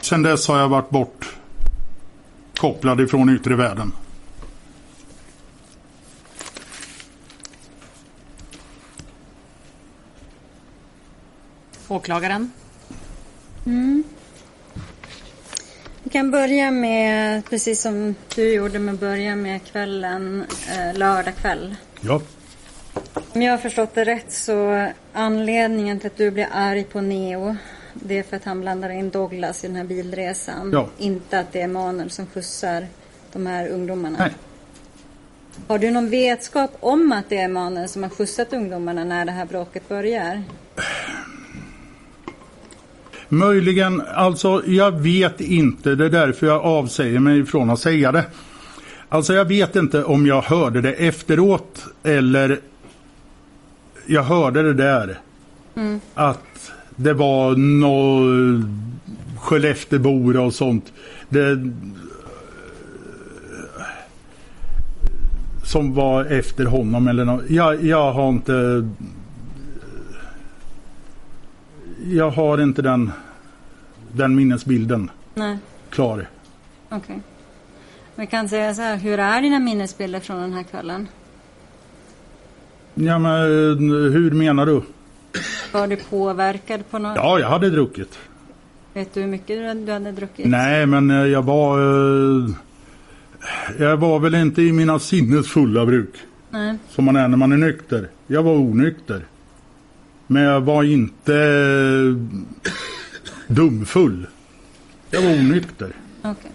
[0.00, 1.36] Sen dess har jag varit bort
[2.56, 3.92] kopplad ifrån yttre världen.
[11.88, 12.52] Åklagaren?
[13.66, 14.04] Mm.
[16.02, 21.76] Vi kan börja med, precis som du gjorde med börja med kvällen, eh, lördag kväll.
[22.00, 22.20] Ja.
[23.32, 27.56] Om jag har förstått det rätt så anledningen till att du blir arg på Neo
[28.02, 30.70] det är för att han blandar in Douglas i den här bilresan.
[30.72, 30.88] Ja.
[30.98, 32.86] Inte att det är Manuel som skjutsar
[33.32, 34.16] de här ungdomarna.
[34.18, 34.32] Nej.
[35.68, 39.32] Har du någon vetskap om att det är Manuel som har skjutsat ungdomarna när det
[39.32, 40.42] här bråket börjar?
[43.28, 45.94] Möjligen, alltså jag vet inte.
[45.94, 48.24] Det är därför jag avsäger mig från att säga det.
[49.08, 52.60] Alltså jag vet inte om jag hörde det efteråt eller
[54.06, 55.18] jag hörde det där.
[55.74, 56.00] Mm.
[56.14, 58.64] Att det var något
[59.38, 60.92] Skelleftebor och sånt.
[61.28, 61.72] Det,
[65.64, 67.50] som var efter honom eller något.
[67.50, 68.88] Jag, jag har inte
[72.14, 73.12] jag har inte den,
[74.12, 75.58] den minnesbilden Nej.
[75.90, 76.28] klar.
[76.88, 77.20] Okej.
[78.14, 81.08] Vi kan säga så här, hur är dina minnesbilder från den här kvällen?
[82.94, 84.82] Ja, men eh, hur menar du?
[85.72, 87.16] Var du påverkad på något?
[87.16, 88.18] Ja, jag hade druckit.
[88.94, 90.46] Vet du hur mycket du- du hade druckit?
[90.46, 91.78] Nej, men eh, jag var...
[91.78, 92.50] eh,
[93.78, 96.14] Jag var väl inte i mina sinnes fulla bruk.
[96.50, 96.78] Nej.
[96.88, 98.08] Som man är när man är nykter.
[98.26, 99.24] Jag var onykter.
[100.26, 102.16] Men jag var inte eh,
[103.46, 104.26] dumfull.
[105.10, 105.92] Jag var onykter.
[106.22, 106.50] Okej.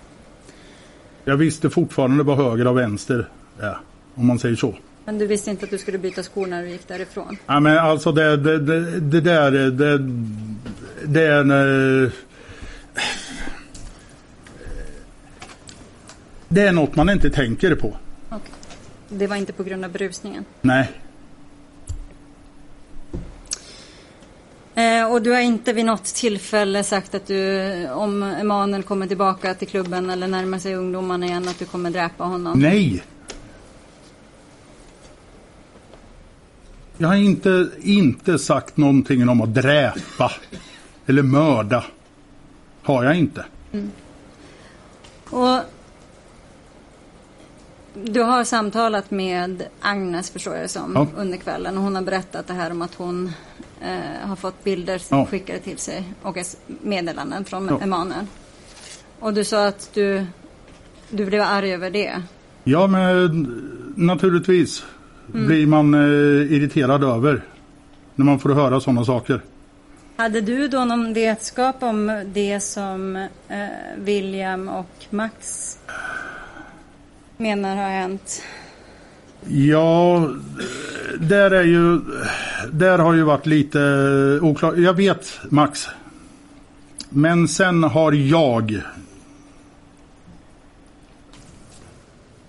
[1.25, 3.77] Jag visste fortfarande vad höger och vänster är.
[4.15, 4.75] Om man säger så.
[5.05, 7.37] Men du visste inte att du skulle byta skor när du gick därifrån?
[7.45, 9.97] Ja, men alltså det, det, det, det där, det,
[11.05, 12.11] det är en...
[16.47, 17.97] Det är något man inte tänker på.
[18.29, 18.51] Okej.
[19.09, 20.45] Det var inte på grund av brusningen?
[20.61, 20.91] Nej.
[24.75, 29.53] Eh, och du har inte vid något tillfälle sagt att du, om Emanuel kommer tillbaka
[29.53, 32.59] till klubben eller närmar sig ungdomarna igen, att du kommer dräpa honom?
[32.59, 33.03] Nej.
[36.97, 40.31] Jag har inte, inte sagt någonting om att dräpa
[41.05, 41.83] eller mörda.
[42.83, 43.45] Har jag inte.
[45.29, 45.59] Och
[47.93, 51.07] du har samtalat med Agnes förstår jag som Ja.
[51.17, 53.31] under kvällen och hon har berättat det här om att hon
[53.83, 55.25] eh, har fått bilder Ja.
[55.25, 56.37] skickade till sig och
[56.81, 57.79] meddelanden från Ja.
[57.81, 58.25] Emanuel.
[59.19, 60.25] Och du sa att du,
[61.09, 62.21] du blev arg över det.
[62.63, 63.61] Ja, men
[63.95, 64.83] naturligtvis
[65.27, 67.41] blir man eh, irriterad över
[68.15, 69.41] när man får höra sådana saker.
[70.17, 73.15] Hade du då någon vetskap om det som
[73.47, 73.67] eh,
[73.97, 75.77] William och Max
[77.37, 78.41] menar har hänt?
[79.47, 80.29] Ja,
[81.19, 81.99] där är ju...
[82.71, 84.77] Där har ju varit lite oklart.
[84.77, 85.87] Jag vet Max.
[87.09, 88.81] Men sen har jag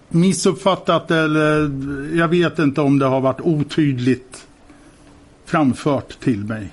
[0.08, 1.70] missuppfattat eller
[2.16, 4.46] jag vet inte om det har varit otydligt
[5.44, 6.68] framfört till mig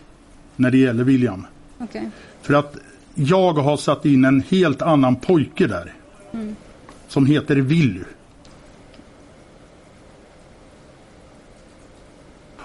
[0.56, 1.46] när det gäller William.
[1.78, 2.10] Okej.
[2.42, 2.78] För att
[3.14, 5.94] jag har satt in en helt annan pojke där.
[7.08, 8.04] Som heter Willy.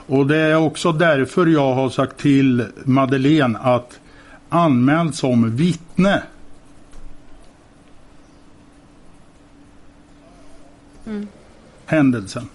[0.06, 4.00] Och det är också därför jag har sagt till Madeleine att
[4.48, 6.22] anmäl som vittne.
[11.86, 12.48] Händelsen.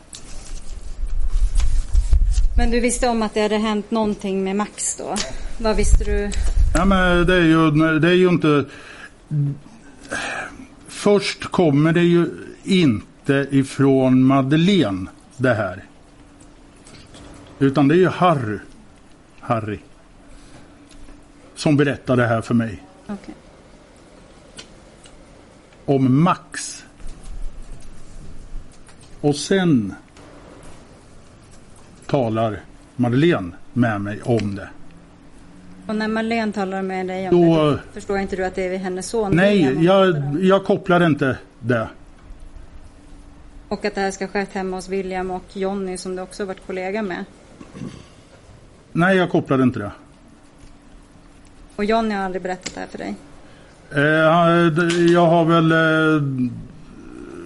[2.57, 5.15] Men du visste om att det hade hänt någonting med Max då?
[5.57, 6.31] Vad visste du?
[6.75, 8.65] Ja, men det är ju, det är ju inte...
[10.87, 12.29] Först kommer det ju
[12.63, 15.83] inte ifrån Madeleine det här.
[17.59, 18.59] Utan det är ju Harry.
[19.39, 19.79] Harry.
[21.55, 22.83] Som berättar det här för mig.
[23.07, 23.35] Okej.
[25.85, 26.83] Om Max.
[29.21, 29.93] Och sen
[32.05, 32.61] talar
[32.95, 34.69] Madeleine med mig om det.
[35.87, 38.77] Och när Marlene talar med dig om Då- det, förstår inte du att det är
[38.77, 39.31] hennes son?
[39.35, 41.87] Nej, jag, jag kopplar inte det.
[43.67, 46.67] Och att det här ska skett hemma hos William och Jonny som du också varit
[46.67, 47.25] kollega med.
[48.91, 49.91] Nej, jag kopplar inte det.
[51.75, 53.15] Och Jonny har aldrig berättat det här för dig?
[53.91, 56.23] Eh, d- jag har väl eh,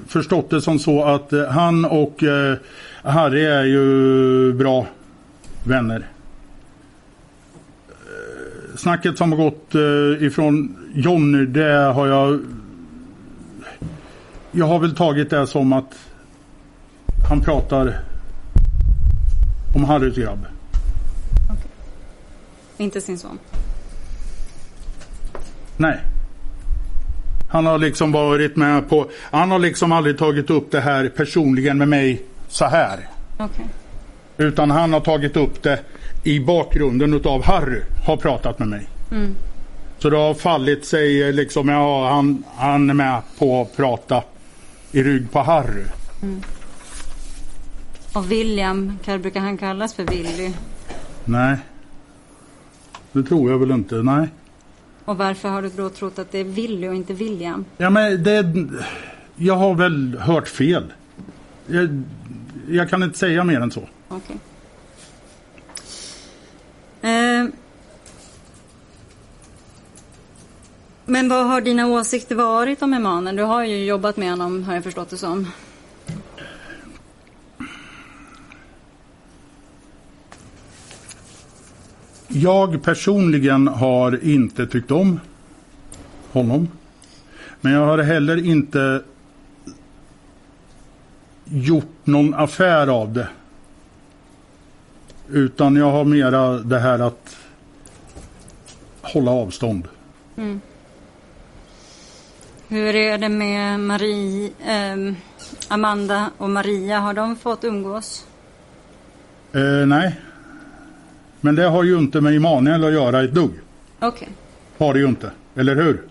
[0.08, 2.58] förstått det som så att eh, han och eh,
[3.04, 4.88] Harry är ju bra
[5.64, 6.08] vänner.
[7.90, 12.40] Eh, snacket som har gått eh, ifrån Jonny, det har jag...
[14.52, 15.94] Jag har väl tagit det som att
[17.30, 18.00] han pratar
[19.74, 20.46] om Harrys grabb.
[22.78, 23.40] Inte sin son?
[25.78, 26.00] Nej.
[27.50, 29.10] Han har liksom varit med på...
[29.32, 33.08] Han har liksom aldrig tagit upp det här personligen med mig så här.
[33.38, 33.66] Okej.
[34.38, 35.80] Utan han har tagit upp det
[36.24, 38.88] i bakgrunden utav Harry har pratat med mig.
[39.12, 39.36] Mm.
[40.00, 44.24] Så det har fallit sig liksom, ja han, han är med på att prata
[44.92, 45.84] i rygg på Harry.
[48.14, 50.54] Och William, brukar han kallas för Willy?
[51.26, 51.58] Nej.
[53.12, 54.30] Det tror jag väl inte, nej.
[55.06, 57.66] Och varför har du då trott att det är Willy och inte William?
[57.78, 58.68] Ja men det...
[59.36, 60.94] Jag har väl hört fel.
[61.68, 62.04] Jag,
[62.70, 63.88] jag kan inte säga mer än så.
[64.08, 64.38] Okej.
[67.02, 67.46] Eh,
[71.06, 73.36] men vad har dina åsikter varit om Emanuel?
[73.36, 75.48] Du har ju jobbat med honom har jag förstått det som.
[82.36, 85.20] Jag personligen har inte tyckt om
[86.32, 86.68] honom.
[87.62, 89.02] Men jag har heller inte
[91.46, 93.28] gjort någon affär av det.
[95.30, 97.38] Utan jag har mera det här att
[99.02, 99.88] hålla avstånd.
[102.68, 105.16] Hur är det med Marie, ehm,
[105.68, 107.00] Amanda och Maria?
[107.00, 108.26] Har de fått umgås?
[109.54, 110.20] Eh, nej.
[111.46, 113.52] Men det har ju inte med Emanuel att göra ett dugg.
[114.00, 114.30] Okej.
[114.78, 115.32] Har det ju inte.
[115.56, 116.04] Eller hur?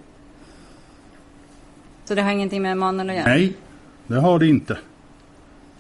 [2.05, 3.27] Så det har ingenting med Emanuel att göra?
[3.27, 3.57] Nej,
[4.07, 4.79] det har det inte.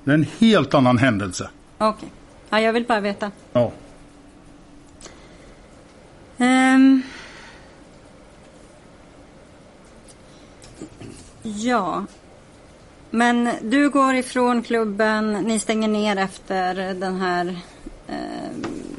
[0.05, 1.51] Det är en helt annan händelse.
[1.79, 2.09] Okej.
[2.51, 3.31] Ja, jag vill bara veta.
[3.53, 3.73] Ja.
[6.39, 7.03] Ehm.
[11.43, 12.07] Ja.
[13.11, 17.57] Men du går ifrån klubben, ni stänger ner efter den här...
[18.09, 18.92] hur,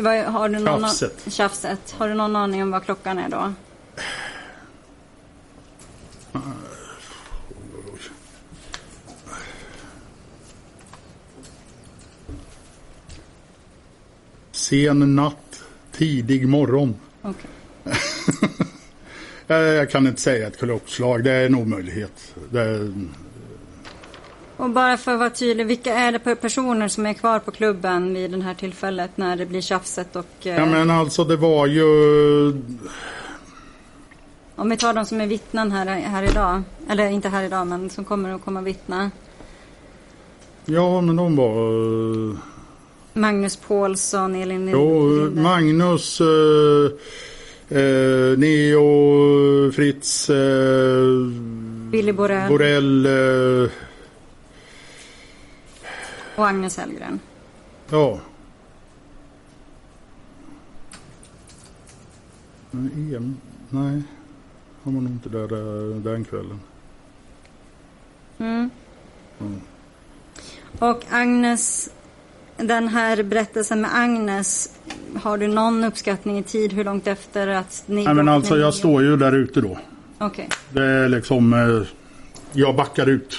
[0.00, 1.32] vad, har du någon, Tjafset.
[1.32, 1.94] Tjafset.
[1.98, 3.52] Har du någon aning om vad klockan är då?
[14.52, 16.94] Sen natt, tidig morgon.
[19.46, 22.34] Eh, Jag kan inte säga ett klockslag, det är en omöjlighet.
[22.50, 22.92] Det är,
[24.56, 28.14] Och bara för att vara tydlig, vilka är det personer som är kvar på klubben
[28.14, 30.26] vid det här tillfället när det blir tjafset och...
[30.46, 31.84] eh, ja men alltså det var ju...
[34.56, 37.90] Om vi tar de som är vittnen här, här idag, eller inte här idag men
[37.90, 39.10] som kommer att komma vittna.
[40.64, 42.30] Ja men de var...
[42.30, 42.36] eh,
[43.12, 45.42] Magnus Paulsson, Elin Jo, Linder.
[45.42, 51.06] Magnus, eh, eh, Neo, Fritz, eh,
[51.90, 53.06] Billy Borell Borell.
[53.06, 53.70] Eh,
[56.42, 57.20] och Agnes Hellgren.
[57.90, 58.20] ja.
[62.72, 63.36] EM,
[63.68, 64.02] nej.
[64.82, 66.60] Han var nog inte där eh, den kvällen.
[68.38, 68.70] Mm.
[69.40, 69.60] Mm.
[70.78, 71.90] Och Agnes,
[72.56, 74.78] den här berättelsen med Agnes,
[75.22, 78.04] har du någon uppskattning i tid hur långt efter att ni...
[78.04, 79.78] Nej men alltså jag står ju där ute då.
[80.18, 80.48] Okej.
[80.70, 81.88] Det är liksom, eh,
[82.52, 83.38] jag backar ut.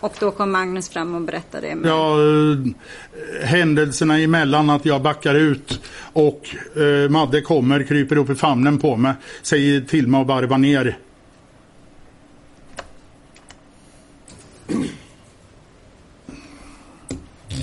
[0.00, 1.74] Och då kom Agnes fram och berättade det.
[1.74, 5.80] med- Ja, eh, händelserna emellan att jag backar ut
[6.12, 10.56] och eh, Madde kommer, kryper upp i famnen på mig, säger till mig att varva
[10.56, 10.98] ner.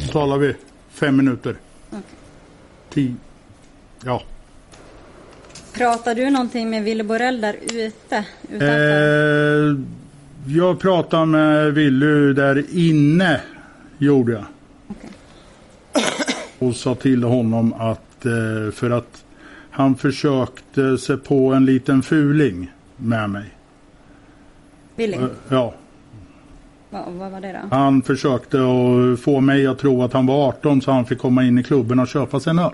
[0.05, 0.55] Då talar vi
[0.89, 1.55] fem minuter.
[2.89, 3.15] Tio.
[4.05, 4.21] Ja.
[5.73, 8.25] Pratar du någonting med Willy Borell där ute?
[8.49, 9.69] Utanför?
[9.69, 9.75] Eh,
[10.48, 13.41] jag pratade med Willy där inne,
[13.98, 14.45] gjorde jag.
[14.88, 15.10] Okej.
[16.60, 19.24] Och sa till honom att, eh, för att
[19.70, 23.45] han försökte sig på en liten fuling med mig.
[24.95, 25.18] Willy?
[25.18, 25.74] Eh, Ja,
[26.89, 27.76] Vad, vad var det då?
[27.76, 31.43] han försökte att få mig att tro att han var 18 så han fick komma
[31.43, 32.72] in i klubben och köpa sig en öl.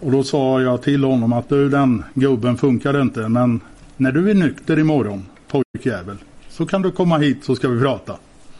[0.00, 3.60] Och då sa jag till honom att du den gubben funkar inte men
[3.96, 5.26] när du är nykter imorgon
[5.62, 6.16] pojkjävel
[6.48, 8.16] så kan du komma hit så ska vi prata.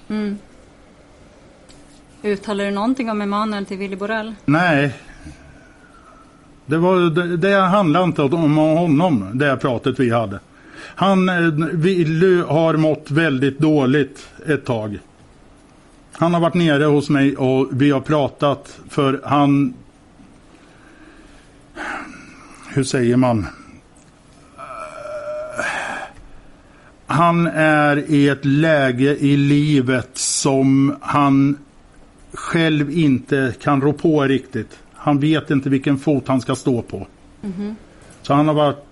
[0.08, 0.38] Mm.
[2.22, 4.34] Uttalar du någonting om Emanuel till Willy Borell?
[4.44, 4.94] Nej.
[6.66, 10.40] Det, var, det, det handlade inte om honom, det pratet vi hade.
[10.78, 14.98] Han, eh, Willy har mått väldigt dåligt ett tag.
[16.12, 19.74] Han har varit nere hos mig och vi har pratat för han...
[22.68, 23.46] Hur säger man?
[27.06, 31.58] Han är i ett läge i livet som han
[32.32, 34.78] själv inte kan rå på riktigt.
[34.94, 37.06] Han vet inte vilken fot han ska stå på.
[38.22, 38.84] Så han har varit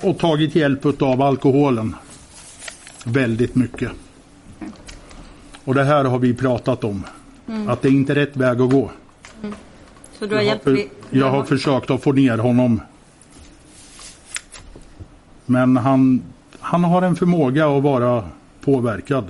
[0.00, 1.96] och tagit hjälp av alkoholen.
[3.04, 3.90] Väldigt mycket.
[5.64, 7.04] Och det här har vi pratat om.
[7.68, 8.90] Att det är inte rätt väg att gå.
[10.18, 12.80] Så du har Jag hjälpt har, Vi- jag har försökt att få ner honom.
[15.46, 16.22] Men han,
[16.70, 18.24] han har en förmåga att vara
[18.60, 19.24] påverkad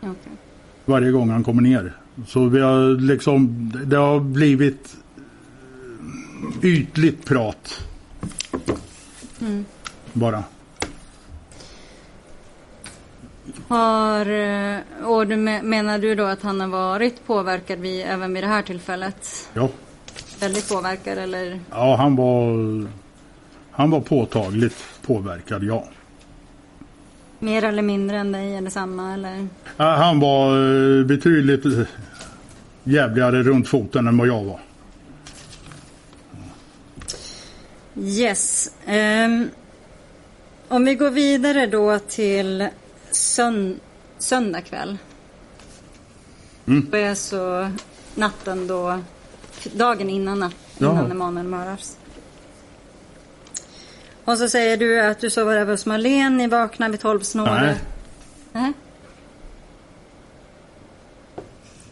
[0.00, 0.32] Okej.
[0.84, 1.92] varje gång han kommer ner.
[2.26, 4.96] Så vi har liksom, det har blivit
[6.62, 7.80] ytligt prat.
[10.12, 10.44] Bara.
[13.68, 18.34] Har, eh, och du me- menar du då att han har varit påverkad vid, även
[18.34, 19.48] vid det här tillfället?
[19.54, 19.68] Ja,
[20.40, 21.60] Väldigt påverkad eller?
[21.70, 22.86] ja han var
[23.70, 25.84] han var påtagligt påverkad, ja.
[27.42, 29.48] Mer eller mindre än dig eller samma eller?
[29.76, 30.56] Ja, Han var
[31.00, 31.80] eh, betydligt eh,
[32.84, 34.60] jävligare runt foten än vad jag var.
[37.96, 38.70] Yes.
[38.86, 39.48] ehm,
[40.68, 42.68] Om vi går vidare då till
[43.10, 43.80] sön
[44.18, 44.98] söndag kväll.
[46.66, 46.86] Mm.
[46.90, 47.70] Det är så
[48.14, 48.98] natten då,
[49.72, 50.90] dagen innan, natt- Ja.
[50.92, 51.96] innan Emanuel mördas.
[54.24, 57.62] Och så säger du att du sover över hos Marlene, ni vaknar vid tolvsnåret.
[57.62, 57.76] Nej.
[58.52, 58.72] Nej.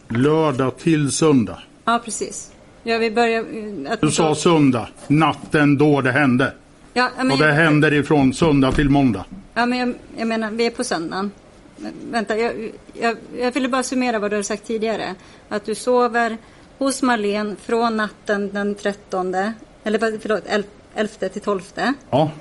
[0.07, 1.59] Lördag till söndag.
[1.85, 2.51] Ja, precis.
[2.83, 3.45] Ja, vi börjar...
[3.93, 4.87] Att Du sa tar- söndag.
[5.07, 6.53] Natten då det hände.
[6.93, 9.25] Ja, men, Och det händer ifrån söndag till måndag.
[9.53, 11.31] ja, men jag, jag menar, vi är på söndagen.
[11.77, 15.15] Men, vänta, jag, jag, jag ville bara summera vad du har sagt tidigare.
[15.49, 16.37] Att du sover
[16.77, 19.35] hos Marlene från natten den 13,
[19.83, 21.61] eller förlåt, 11 11 till 12.
[22.09, 22.31] Ja,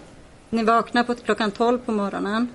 [0.50, 2.48] Ni vaknar på klockan 12 på morgonen.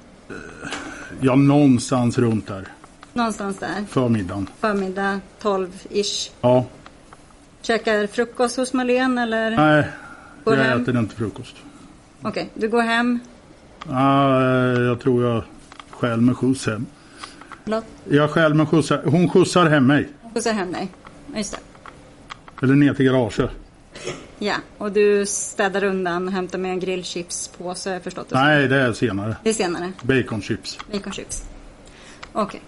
[1.22, 2.68] ja någonstans runt där.
[3.14, 3.86] Någonstans där.
[3.90, 4.50] Förmiddagen.
[4.60, 6.32] Förmiddag 12-ish.
[6.42, 6.66] Ja.
[7.62, 9.50] Käkar frukost hos Marlene eller?
[9.52, 9.88] Nej,
[10.44, 10.82] Går jag hem.
[10.82, 11.56] äter inte frukost.
[12.22, 13.20] Okej, du går hem.
[13.90, 15.44] Nej, jag tror jag
[15.90, 16.86] stjäl med skjuts hem.
[17.64, 18.92] Förlåt, Jag stjäl med skjuts.
[19.06, 20.10] Hon skjutsar hem mig.
[20.34, 20.88] skjutsar hem dig.
[21.32, 22.66] Ja, Just det.
[22.66, 23.50] Eller ner till garaget.
[24.40, 28.36] Ja, och du städar undan, hämtar med en grillchipspåse, har jag förstått det.
[28.36, 29.36] Nej, det är senare.
[29.44, 29.92] Det är senare.
[30.02, 30.78] Baconchips.
[30.92, 31.44] Baconchips.
[32.34, 32.62] Okej.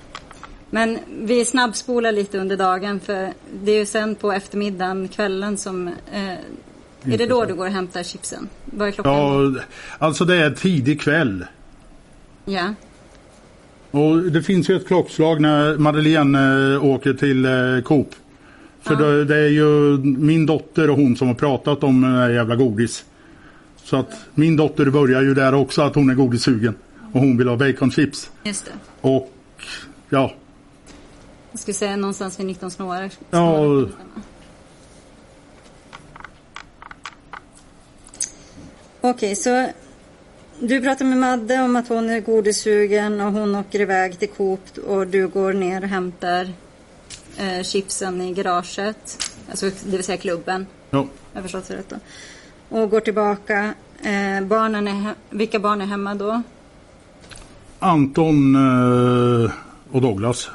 [0.70, 5.88] Men vi snabbspolar lite under dagen för det är ju sen på eftermiddagen, kvällen som...
[5.88, 6.32] Eh,
[7.14, 8.50] är det då du går och hämtar chipsen?
[8.66, 9.14] Vad är klockan?
[9.14, 9.62] Ja,
[10.00, 11.46] alltså det är tidig kväll.
[12.46, 12.74] Ja.
[13.92, 18.16] Och det finns ju ett klockslag när Madeleine eh, åker till eh, Coop.
[18.88, 19.00] För Ja.
[19.00, 22.56] det, det är ju min dotter och hon som har pratat om den här jävla
[22.56, 23.06] godis.
[23.84, 26.76] Så att min dotter börjar ju där också att hon är godissugen.
[27.14, 28.32] Och hon vill ha baconchips.
[28.44, 28.72] Just det.
[29.02, 29.32] Och
[30.10, 30.34] ja,
[31.52, 33.10] Jag skulle säga någonstans vid 19 snårar.
[33.32, 33.86] Ja.
[39.02, 39.68] Okej, så
[40.60, 44.78] du pratar med Madde om att hon är godissugen och hon åker iväg till Coop
[44.88, 46.54] och du går ner och hämtar
[47.38, 49.32] eh, chipsen i garaget.
[49.50, 50.66] Alltså det vill säga klubben.
[50.90, 51.06] ja.
[51.34, 51.96] Jag förstått det rätt då.
[52.70, 53.74] Och går tillbaka.
[54.04, 56.42] Eh, barnen är vilka barn är hemma då?
[57.80, 58.56] Anton
[59.46, 59.52] eh,
[59.92, 60.50] och Douglas.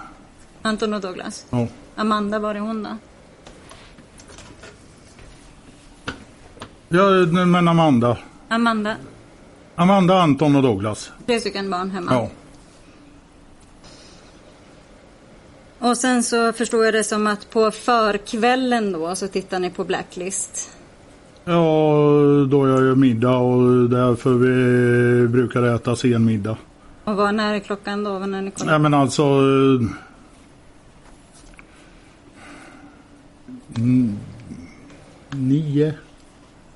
[0.62, 1.46] Anton och Douglas.
[1.50, 1.66] Ja.
[1.96, 2.96] Amanda, var är hon då?
[6.88, 7.10] ja,
[7.46, 8.18] men Amanda.
[8.48, 8.96] Amanda,
[9.74, 11.10] Amanda, Anton och Douglas.
[11.26, 12.12] tre stycken barn hemma.
[12.14, 12.30] Ja.
[15.82, 19.84] Och sen så förstår jag det som att på förkvällen då så tittar ni på
[19.84, 20.70] Blacklist.
[21.44, 21.94] Ja,
[22.50, 26.56] då jag gör middag och därför vi brukar äta sen middag.
[27.04, 28.18] Och vad när är klockan då?
[28.18, 28.52] När ni?
[28.64, 29.22] Nej men alltså...
[29.22, 29.88] eh,
[33.76, 34.18] mm,
[35.30, 35.94] Nio,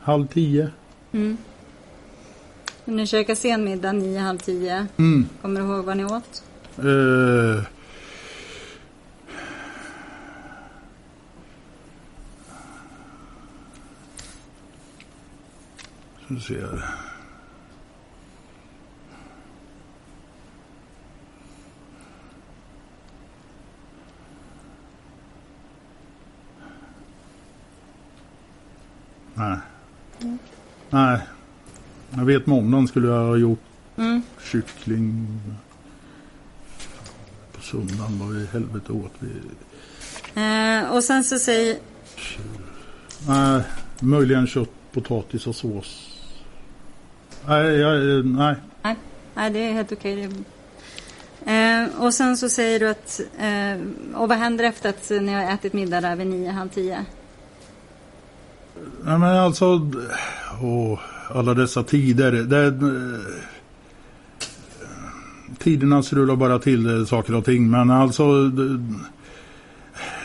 [0.01, 0.71] halv tio.
[2.85, 4.87] Ni käkar sen middag nio, halv tio.
[4.97, 5.27] Mm.
[5.43, 6.43] Kommer du ihåg vad ni åt?
[6.79, 7.65] Eh,
[16.27, 16.85] ska vi se här.
[29.35, 29.57] Nej.
[30.91, 31.19] Nej.
[32.11, 33.59] Jag vet måndagen skulle jag ha gjort
[33.99, 34.23] Mm.
[34.43, 35.41] kyckling.
[37.53, 39.31] På söndagen vad i helvete åt vi?
[40.41, 41.79] Eh, och sen så säger...
[43.29, 43.63] Nej,
[44.01, 46.16] möjligen kött, potatis och sås.
[47.49, 48.55] Nej, jag, nej.
[48.83, 48.97] Nej,
[49.35, 50.29] nej det är helt okej.
[51.47, 53.21] Eh, och sen så säger du att...
[53.39, 53.87] Eh,
[54.21, 57.05] och vad händer efter att ni har ätit middag där vid nio, halv tio?
[59.05, 59.91] nej men alltså,
[60.63, 62.33] åh, alla dessa tider.
[62.33, 62.73] Det, eh,
[65.59, 67.71] tiderna rullar bara till eh, saker och ting.
[67.71, 68.53] Men alltså,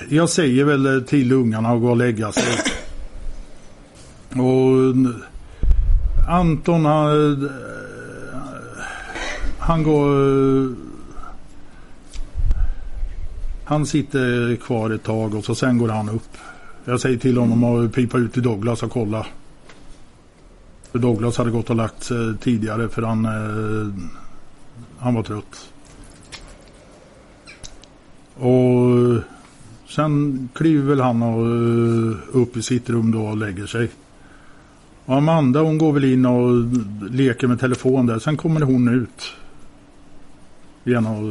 [0.09, 2.57] jag säger väl till ungarna att gå och lägga sig.
[4.29, 4.95] Och
[6.27, 7.49] Anton han, eh,
[9.59, 10.09] han går...
[10.09, 10.71] eh,
[13.63, 16.37] Han sitter kvar ett tag och så sen går han upp.
[16.85, 19.25] Jag säger till honom att pipa ut till Douglas och kolla.
[20.91, 23.93] För Douglas hade gått och lagt sig tidigare för han, eh,
[24.97, 25.71] han var trött.
[28.35, 29.23] Och
[29.89, 33.89] sen kliver väl han och, upp i sitt rum då och lägger sig.
[35.05, 36.65] Och Amanda hon går väl in och
[37.11, 38.19] leker med telefon där.
[38.19, 39.33] Sen kommer hon ut.
[40.83, 41.23] Igen och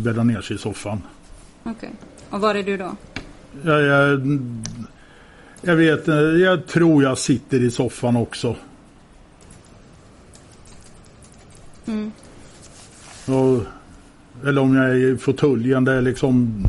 [0.00, 1.02] bäddar ner sig i soffan.
[1.64, 1.90] Okej.
[2.30, 2.96] Och var är du då?
[3.62, 4.20] Jag, jag,
[5.60, 6.06] jag vet
[6.40, 8.56] jag tror jag sitter i soffan också.
[11.86, 12.12] Mm.
[13.26, 13.62] Och,
[14.48, 15.84] eller om jag är i fåtöljen.
[15.84, 16.62] Det är liksom...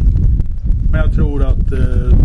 [0.91, 1.71] Men jag tror att...
[1.71, 2.17] Eh,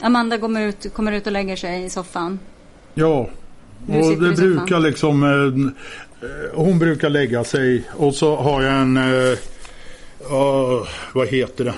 [0.00, 2.38] Amanda kommer ut, kommer ut och lägger sig i soffan.
[2.94, 3.28] ja.
[3.88, 5.22] Och det brukar liksom...
[5.22, 8.96] Eh, eh, hon brukar lägga sig och så har jag en...
[8.96, 9.38] Eh,
[10.28, 11.74] ja, vad heter det?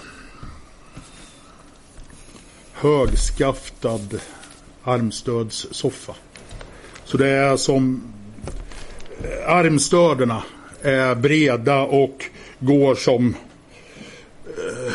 [2.72, 4.20] Högskaftad
[4.84, 6.14] armstödssoffa.
[7.04, 8.02] Så det är som...
[9.24, 10.42] eh, Armstöderna
[10.82, 12.24] är breda och
[12.58, 13.34] går som
[14.46, 14.92] eh,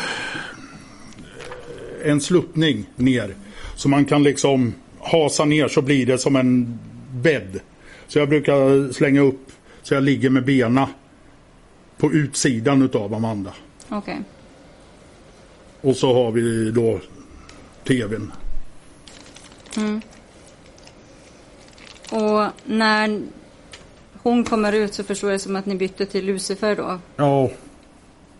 [2.04, 3.34] en sluttning ner.
[3.76, 6.78] Så man kan liksom hasa ner så blir det som en
[7.12, 7.60] bädd.
[8.06, 10.88] Så jag brukar slänga upp så jag ligger med bena
[11.96, 13.52] på utsidan utav Amanda.
[13.88, 14.20] Okej.
[15.80, 17.00] Och så har vi då
[17.84, 18.32] tvn.
[22.10, 23.22] Och när
[24.22, 26.98] hon kommer ut så förstår jag som att ni bytte till Lucifer då.
[27.16, 27.50] Ja,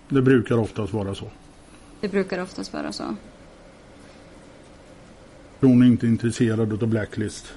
[0.09, 1.31] det brukar oftast vara så.
[2.01, 3.17] Det brukar oftast vara så.
[5.61, 7.53] Hon är inte intresserad utav Blacklist.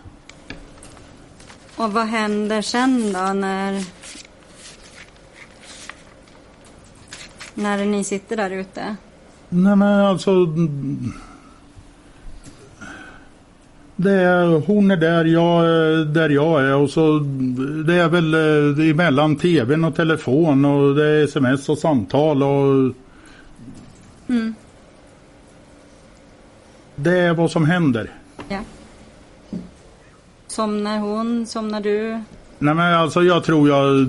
[1.76, 3.84] Och vad händer sen då när...
[7.54, 8.96] När ni sitter där ute?
[9.50, 10.46] Nej men alltså...
[13.96, 17.20] Det är, hon är där, jag är där jag är och så
[17.88, 22.94] det är väl eh, emellan tvn och telefon och det är sms och samtal och
[24.28, 24.54] Mm.
[26.96, 28.12] Det är vad som händer.
[28.50, 28.60] Ja.
[30.48, 31.46] Somnar hon?
[31.48, 32.24] Somnar du?
[32.60, 34.08] Nej men alltså jag tror jag...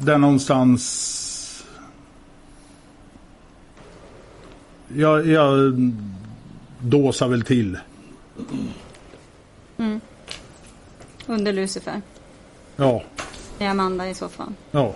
[0.00, 1.16] Där någonstans...
[4.94, 5.72] Jag, jag
[6.80, 7.78] dåsar väl till.
[11.26, 12.02] Under Lucifer?
[12.76, 13.02] Ja,
[13.58, 14.54] Är Amanda i soffan?
[14.70, 14.94] ja.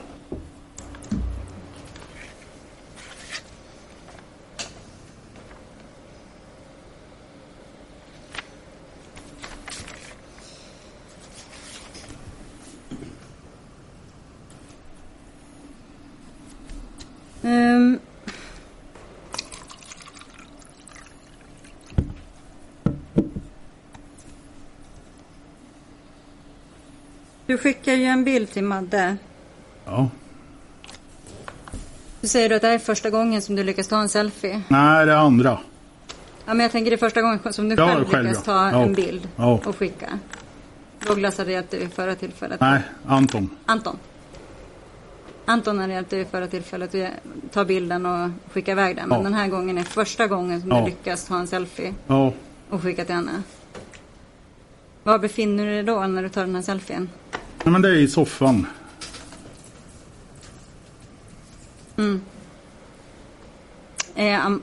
[27.54, 29.16] Du skickar ju en bild till Madde.
[29.84, 30.08] ja.
[32.20, 34.62] Du säger du att det här är första gången som du lyckas ta en selfie.
[34.68, 35.58] Nej, det är andra.
[36.46, 38.52] Ja, men jag tänker det är första gången som du Ja, själv, själv, lyckas ja.
[38.52, 38.82] ta Ja.
[38.82, 40.18] en bild och skicka.
[41.06, 42.60] Douglas hade hjälpt dig vid förra tillfället.
[42.60, 43.50] Nej, Anton.
[43.66, 43.96] Anton.
[45.44, 49.08] Anton hade hjälpt dig vid förra tillfället att ta bilden och skicka iväg den.
[49.08, 51.94] Men den här gången är första gången som du lyckas ta en selfie
[52.70, 53.42] och skicka till henne.
[55.02, 57.08] Var befinner du dig då när du tar den här selfien?
[57.64, 58.66] Nej, men det är i soffan.
[64.14, 64.62] Är, Am-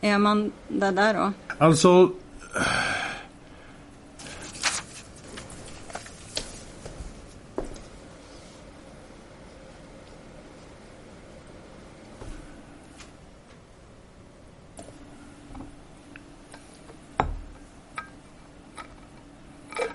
[0.00, 1.32] är Amanda där då?
[1.58, 2.10] Alltså...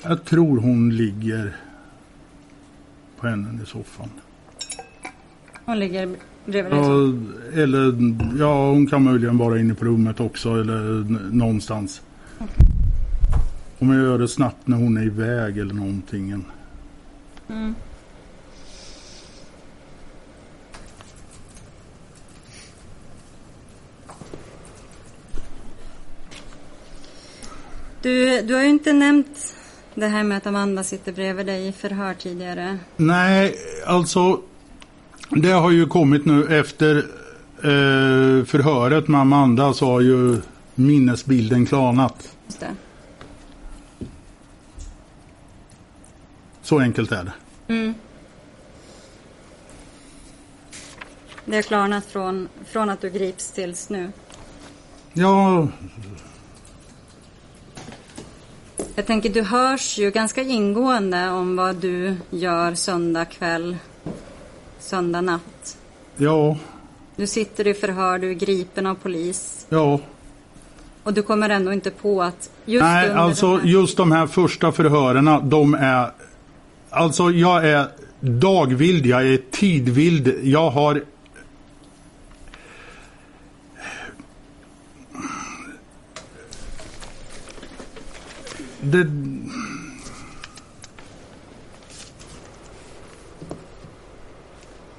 [0.04, 1.56] Jag tror hon ligger
[3.20, 4.10] på änden i soffan.
[5.66, 6.16] Hon ligger
[6.46, 6.82] bredvid dig.
[6.82, 7.94] Ja, eller
[8.40, 12.02] ja, hon kan möjligen vara inne på rummet också eller någonstans.
[13.80, 16.46] Om jag gör det snabbt när hon är iväg eller någonting.
[28.02, 29.57] Du, du har ju inte nämnt
[30.00, 32.78] det här med att Amanda sitter bredvid dig i förhör tidigare.
[32.98, 34.42] Nej, alltså
[35.30, 36.98] det har ju kommit nu efter
[37.58, 40.42] eh, förhöret med Amanda så har ju
[40.76, 42.36] minnesbilden klarnat.
[42.46, 42.76] Just det.
[46.62, 47.34] Så enkelt är det.
[47.74, 47.94] Mm.
[51.46, 54.12] Det har klarnat från, från att du grips tills nu.
[55.14, 55.68] Ja,
[58.98, 63.78] Jag tänker, du hörs ju ganska ingående om vad du gör söndag kväll,
[64.80, 65.78] söndag natt.
[66.18, 66.58] ja,
[67.16, 70.00] Du sitter i förhör, du är gripen av polis ja.
[71.04, 73.66] och du kommer ändå inte på att just Nej, alltså här...
[73.66, 76.12] just de här första förhörerna, de är...
[76.90, 77.88] Alltså jag är
[78.20, 81.04] dagvild, jag är tidvild, jag har...
[88.82, 89.04] det...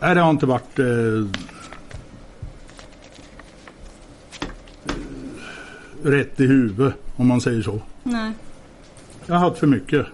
[0.01, 0.79] Nej, det har inte varit...
[0.79, 0.87] Eh,
[6.03, 7.81] rätt i huvudet, om man säger så.
[8.03, 8.33] Nej.
[9.27, 10.07] Jag har haft för mycket.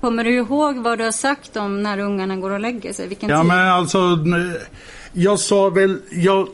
[0.00, 3.08] Kommer du ihåg vad du har sagt om när ungarna går och lägger sig?
[3.08, 3.46] Vilken Ja, tid?
[3.48, 3.98] men alltså...
[5.12, 5.98] Jag sa väl...
[6.10, 6.48] Jag,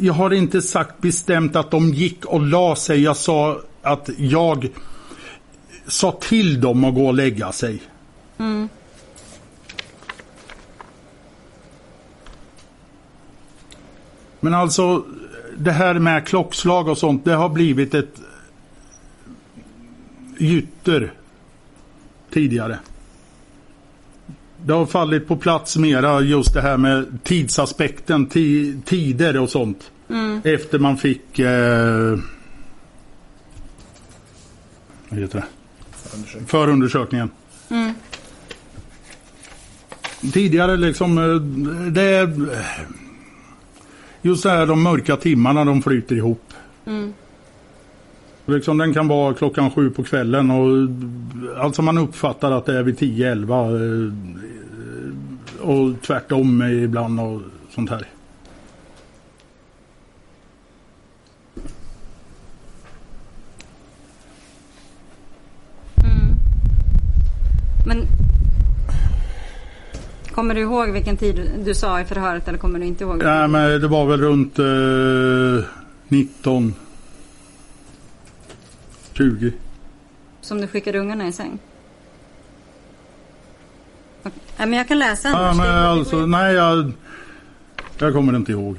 [0.00, 3.02] jag har inte sagt bestämt att de gick och la sig.
[3.02, 4.68] Jag sa att jag
[5.86, 7.82] sa till dem att gå och lägga sig.
[8.38, 8.68] Mm.
[14.40, 15.04] Men alltså
[15.56, 18.20] det här med klockslag och sånt, det har blivit ett
[20.38, 21.12] gytter
[22.30, 22.78] tidigare.
[24.66, 29.90] Det har fallit på plats mera just det här med tidsaspekten, ti tider och sånt.
[30.44, 32.18] Efter man fick eh,
[35.08, 35.44] vad heter det?
[36.46, 37.30] Förundersökningen.
[40.32, 41.34] Tidigare liksom, eh,
[41.90, 42.48] det är
[44.22, 46.52] just det här de mörka timmarna de flyter ihop.
[48.46, 50.88] Liksom den kan vara klockan sju på kvällen och
[51.64, 54.12] alltså man uppfattar att det är vid 10-11 eh,
[55.64, 57.40] och tvärtom ibland och
[57.70, 58.06] sånt här.
[67.86, 68.06] Men
[70.34, 73.22] Kommer du ihåg vilken tid du- sa i förhöret eller kommer du inte ihåg?
[73.22, 75.64] Ja, men det var väl runt eh,
[76.08, 76.74] 19
[79.12, 79.52] 20.
[80.40, 81.58] Som du skickade ungarna i säng?
[84.66, 85.56] Men jag kan läsa Ja, annars.
[85.56, 86.92] men det går alltså, nej jag,
[87.98, 88.76] jag kommer inte ihåg.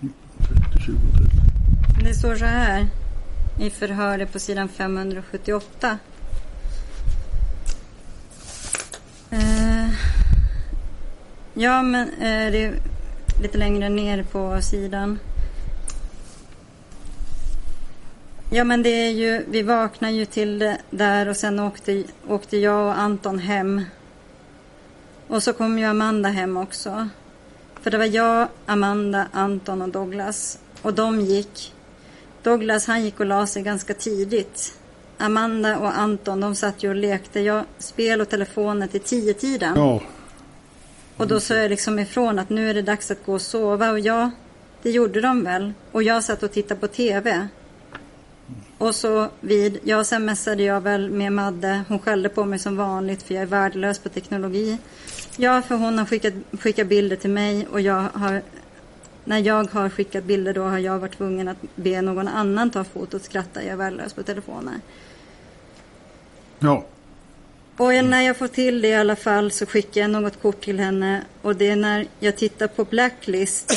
[0.00, 0.96] 30, 20,
[1.98, 2.04] 30.
[2.08, 2.86] Det står så här
[3.60, 5.98] i förhöret på sidan 578.
[9.30, 9.88] Eh,
[11.54, 12.74] ja, men eh, det är
[13.42, 15.18] lite längre ner på sidan.
[18.50, 22.56] Ja, men det är ju, vi vaknade ju till det där och sen åkte, åkte
[22.56, 23.82] jag och Anton hem.
[25.26, 27.08] Och så kom ju Amanda hem också.
[27.80, 30.58] För det var jag, Amanda, Anton och Douglas.
[30.82, 31.74] Och de gick.
[32.42, 34.78] Douglas han gick och la sig ganska tidigt.
[35.18, 39.72] Amanda och Anton de satt ju och lekte jag, spel och telefoner till tio tiden.
[39.76, 40.00] Ja,
[41.16, 43.90] Och då sa jag liksom ifrån att nu är det dags att gå och sova.
[43.90, 44.30] Och ja,
[44.82, 45.72] det gjorde de väl.
[45.92, 47.48] Och jag satt och tittade på TV.
[48.78, 51.82] Och så vid, ja sen messade jag väl med Madde.
[51.88, 54.78] Hon skällde på mig som vanligt för jag är värdelös på teknologi.
[55.36, 58.42] Ja, för hon har skickat, skickat bilder till mig och jag har
[59.24, 62.84] när jag har skickat bilder då har jag varit tvungen att be någon annan ta
[62.84, 63.24] fotot.
[63.24, 64.74] Skratta, jag är värdelös på telefoner.
[66.58, 66.84] ja.
[67.76, 70.78] Och när jag får till det i alla fall så skickar jag något kort till
[70.80, 71.22] henne.
[71.42, 73.72] Och det är när jag tittar på Blacklist.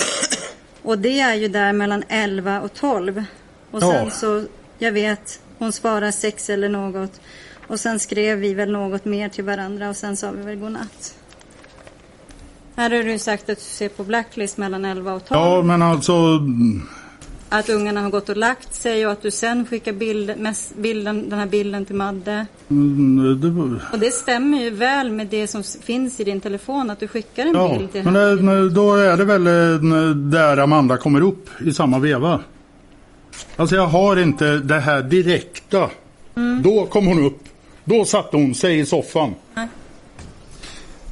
[0.81, 3.23] Och det är ju där mellan 11 och 12.
[3.71, 4.09] Och sen Ja.
[4.09, 4.45] så,
[4.81, 7.21] jag vet, hon svarar sex eller något.
[7.67, 11.15] Och sen skrev vi väl något mer till varandra och sen sa vi väl godnatt.
[12.75, 15.41] Här har du sagt att du ser på Blacklist mellan 11 och 12.
[15.41, 16.39] ja, men alltså
[17.49, 20.33] Att ungarna har gått och lagt sig och att du sen skickar bild,
[20.77, 22.45] bilden, den här bilden till Madde.
[22.69, 26.89] mm, det, var- Och det stämmer ju väl med det som finns i din telefon
[26.89, 28.51] att du skickar en Ja, bild till men henne.
[28.55, 32.39] det, då är det väl eh, där Amanda kommer upp i samma veva.
[33.55, 35.89] Alltså jag har inte det här direkta.
[36.63, 37.39] Då kom hon upp.
[37.83, 39.35] Då satte hon sig i soffan.
[39.53, 39.67] Nej.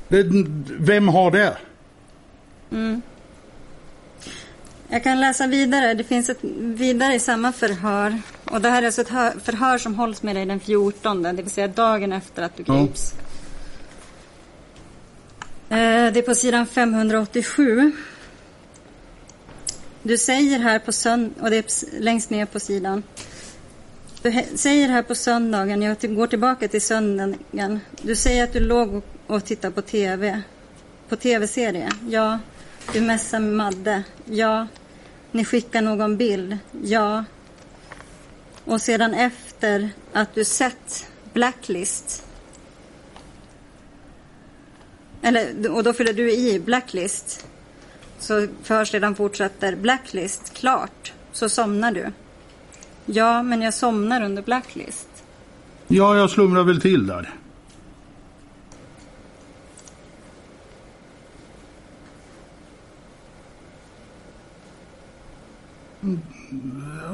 [0.07, 0.26] Det,
[0.80, 1.57] vem har det?
[4.89, 5.93] Jag kan läsa vidare.
[5.93, 8.22] Det finns ett vidare i samma förhör.
[8.45, 11.32] Och det här är alltså ett hör, förhör som hålls med dig den 14, det
[11.34, 13.13] vill säga dagen efter att du grips.
[15.70, 17.91] Eh, Det är på sidan 587.
[20.04, 23.04] Du säger här på söndagen och det är längst ner på sidan.
[24.22, 27.80] Du säger här på söndagen, jag går tillbaka till söndagen.
[28.02, 30.41] Du säger att du låg och- tittade på TV.
[31.10, 31.89] På TV-serie?
[32.10, 32.39] Ja.
[32.93, 34.04] Du messar med Madde?
[34.26, 34.68] Ja.
[35.32, 36.58] Ni skickar någon bild?
[36.84, 37.26] Ja.
[38.66, 42.24] Och sedan efter att du sett Blacklist
[45.22, 47.45] eller, och då fyller du i Blacklist.
[48.20, 49.76] Så förhörsledaren fortsätter.
[49.76, 51.13] Blacklist, klart.
[51.32, 52.11] Så somnar du.
[53.05, 55.07] Ja, men jag somnar under Blacklist.
[55.88, 57.30] Ja, jag slumrar väl till där.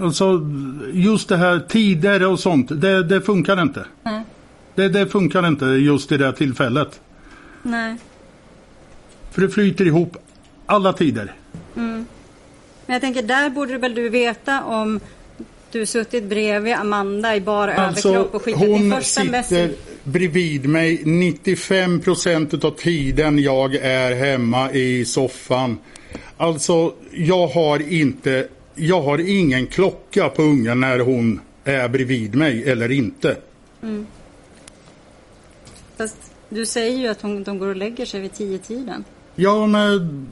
[0.02, 0.42] Alltså
[0.94, 3.86] just det här tider och sånt, det, det funkar inte.
[4.04, 4.24] Nej.
[4.76, 7.02] Det, det funkar inte just i det här tillfället.
[7.64, 7.98] Nej.
[9.32, 10.18] För det flyter ihop
[10.66, 11.34] alla tider.
[11.74, 15.00] Men jag tänker, där borde väl du veta om
[15.72, 19.72] du suttit bredvid Amanda i bara Alltså överkropp och skickat din hon första sitter message.
[20.04, 25.78] bredvid mig 95 procent av tiden jag är hemma i soffan.
[26.38, 32.70] Alltså jag har inte, jag har ingen klocka på ungen när hon är bredvid mig
[32.70, 33.38] eller inte.
[35.98, 36.18] Fast
[36.50, 39.04] du säger ju att hon, de går och lägger sig vid tio tiden.
[39.36, 40.28] Ja men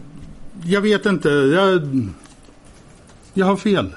[0.65, 1.81] jag vet inte, jag,
[3.33, 3.95] jag har fel.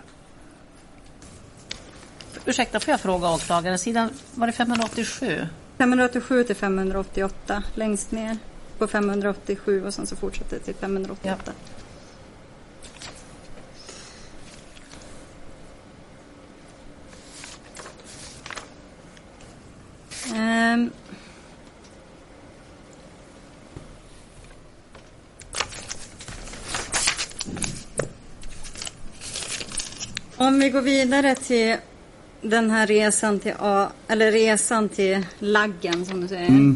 [2.45, 3.79] Ursäkta, får jag fråga åklagaren?
[3.79, 5.47] Sidan, var det 587?
[5.79, 8.39] 587 till 588 längst ner
[8.79, 11.53] på 587 och sen så fortsätter det till 588.
[20.35, 20.91] Ehm.
[30.39, 31.77] Om vi går vidare till
[32.41, 36.75] den här resan till A, eller resan till laggen som du säger.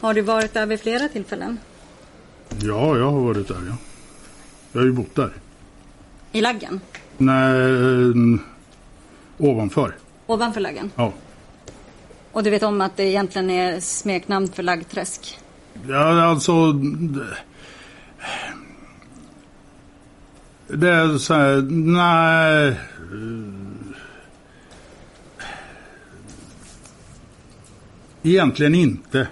[0.00, 1.58] Har du varit där vid flera tillfällen?
[2.62, 3.76] Ja, jag har varit där ja.
[4.72, 5.32] Jag har ju bott där.
[6.32, 6.80] I laggen?
[7.18, 8.38] Nej,
[9.38, 9.96] ovanför.
[10.26, 10.90] Ovanför laggen?
[10.96, 11.12] Ja.
[12.32, 15.38] Och du vet om att det egentligen är smeknamn för laggträsk?
[15.88, 16.52] Ja, alltså...
[20.68, 22.74] det- Det är så här, nej...
[28.22, 29.28] Egentligen inte.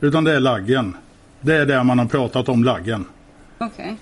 [0.00, 0.96] Utan det är laggen.
[1.40, 3.04] Det är där man har pratat om laggen.
[3.58, 3.96] Okej.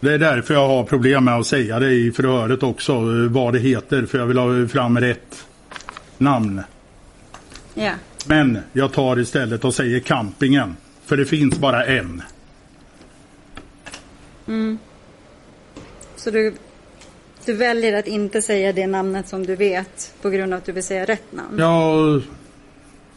[0.00, 3.58] Det är därför jag har problem med att säga det i förhöret också, vad det
[3.58, 4.06] heter.
[4.06, 5.46] För jag vill ha fram rätt
[6.18, 6.60] namn.
[7.74, 7.92] Ja.
[8.26, 10.76] Men jag tar istället och säger campingen.
[11.04, 12.22] För det finns bara en.
[16.24, 16.54] Så du,
[17.44, 20.72] du väljer att inte säga det namnet som du vet på grund av att du
[20.72, 21.58] vill säga rätt namn?
[21.58, 22.20] Ja,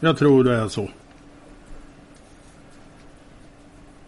[0.00, 0.88] jag tror det är så.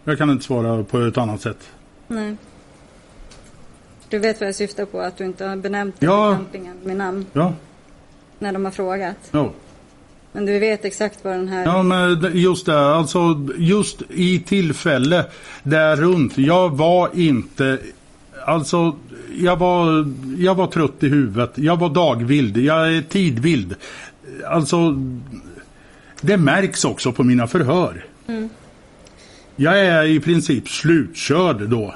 [0.03, 1.69] Jag kan inte svara på ett annat sätt.
[2.07, 2.35] Nej.
[4.09, 6.33] Du vet vad jag syftar på, att du inte har benämnt Ja.
[6.35, 7.53] campingen med namn Ja,
[8.39, 9.17] när de har frågat.
[9.31, 9.51] ja.
[10.31, 11.65] Men du vet exakt vad den här...
[11.65, 12.79] Ja, men just det.
[12.79, 15.25] Alltså, just i tillfälle
[15.63, 16.37] där runt.
[16.37, 17.79] Jag var inte...
[18.45, 18.95] Alltså,
[19.35, 21.51] jag var, jag var trött i huvudet.
[21.55, 22.57] Jag var dagvild.
[22.57, 23.75] Jag är tidvild.
[24.47, 24.95] Alltså,
[26.21, 28.05] det märks också på mina förhör.
[29.55, 31.95] Jag är i princip slutkörd då.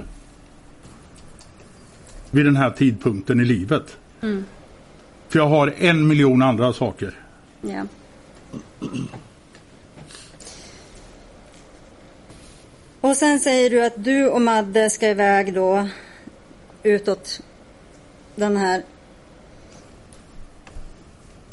[2.32, 3.98] Vid den här tidpunkten i livet.
[5.30, 7.14] För jag har en miljon andra saker.
[7.62, 7.84] Ja.
[13.02, 15.88] Och sen säger du att du och Madde ska iväg då
[16.86, 17.42] utåt
[18.36, 18.84] den här.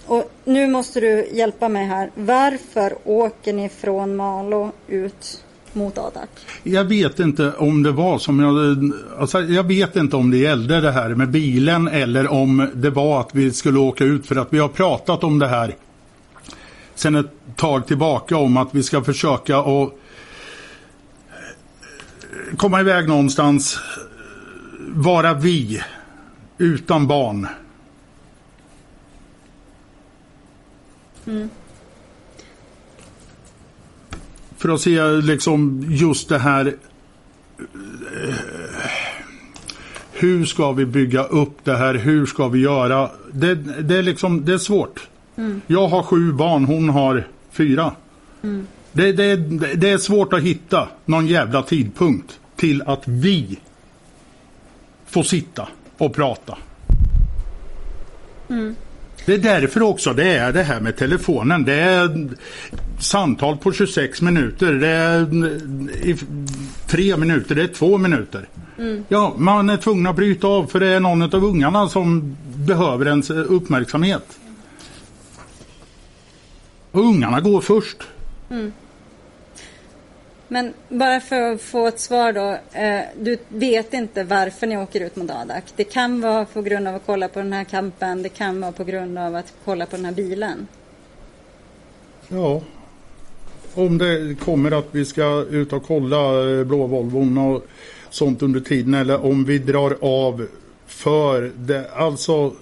[0.06, 2.10] Och nu måste du hjälpa mig här.
[2.14, 6.28] Varför åker ni från Malå ut mot Adak?
[6.62, 8.78] Jag vet inte om det var som jag...
[9.20, 13.20] Alltså jag vet inte om det gällde det här med bilen eller om det var
[13.20, 15.76] att vi skulle åka ut för att vi har pratat om det här
[16.94, 19.92] sen ett tag tillbaka om att vi ska försöka att
[22.56, 23.78] komma iväg någonstans,
[24.88, 25.82] vara vi,
[26.58, 27.46] utan barn.
[34.56, 36.66] För att se liksom just det här
[37.58, 38.34] eh,
[40.12, 41.94] hur ska vi bygga upp det här?
[41.94, 43.10] Hur ska vi göra?
[43.32, 45.08] Det, det, är, liksom, det är svårt.
[45.66, 47.92] Jag har sju barn, hon har fyra.
[48.92, 49.36] Det, det,
[49.74, 53.58] det är svårt att hitta någon jävla tidpunkt till att vi
[55.12, 55.68] Få sitta
[55.98, 56.58] och prata.
[59.26, 61.64] Det är därför också det är det här med telefonen.
[61.64, 62.28] Det är
[62.98, 64.72] samtal på 26 minuter.
[64.72, 65.20] Det är
[66.08, 66.16] eh,
[66.86, 68.48] tre minuter, det är två minuter.
[69.08, 73.06] Ja, man är tvungen att bryta av för det är någon av ungarna som behöver
[73.08, 74.38] ens uppmärksamhet.
[76.90, 77.96] Och ungarna går först.
[80.52, 82.58] Men bara för att få ett svar då.
[82.78, 85.64] Eh, du vet inte varför ni åker ut mot Adak.
[85.76, 88.22] Det kan vara på grund av att kolla på den här kampen.
[88.22, 90.66] Det kan vara på grund av att kolla på den här bilen.
[92.28, 92.62] Ja.
[93.74, 97.66] Om det kommer att vi ska ut och kolla eh, blå Volvon och
[98.10, 100.46] sånt under tiden eller om vi drar av
[100.86, 101.90] för det.
[101.94, 102.54] Alltså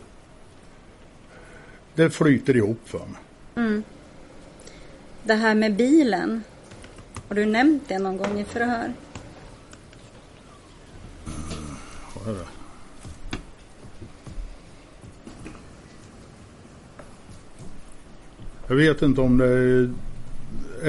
[1.94, 3.82] det flyter ihop för mig.
[5.22, 6.42] Det här med bilen.
[7.30, 8.92] Har du nämnt det någon gång i förhör?
[12.24, 12.36] Har
[18.68, 19.46] jag vet inte om det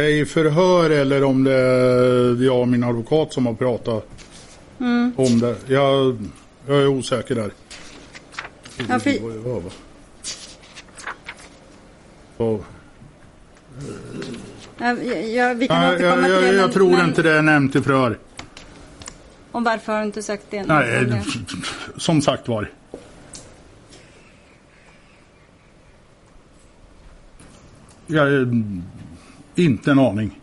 [0.02, 4.08] är i förhör eller om det är jag och min advokat som har pratat
[5.16, 5.56] om det.
[5.68, 6.18] Jag,
[6.68, 7.52] jag är osäker där.
[8.88, 9.72] Ja, för-?
[12.38, 12.60] Så,
[14.82, 16.54] Ja, ja, vi kan nej, återkomma jag, till det.
[16.56, 18.18] jag men- tror men- inte det är nämnt i förhör.
[19.52, 20.64] Och varför har du inte sagt det?
[20.64, 21.24] Nej, Det-
[21.98, 22.70] som sagt var.
[28.08, 28.48] Jag har
[29.56, 30.40] inte en aning.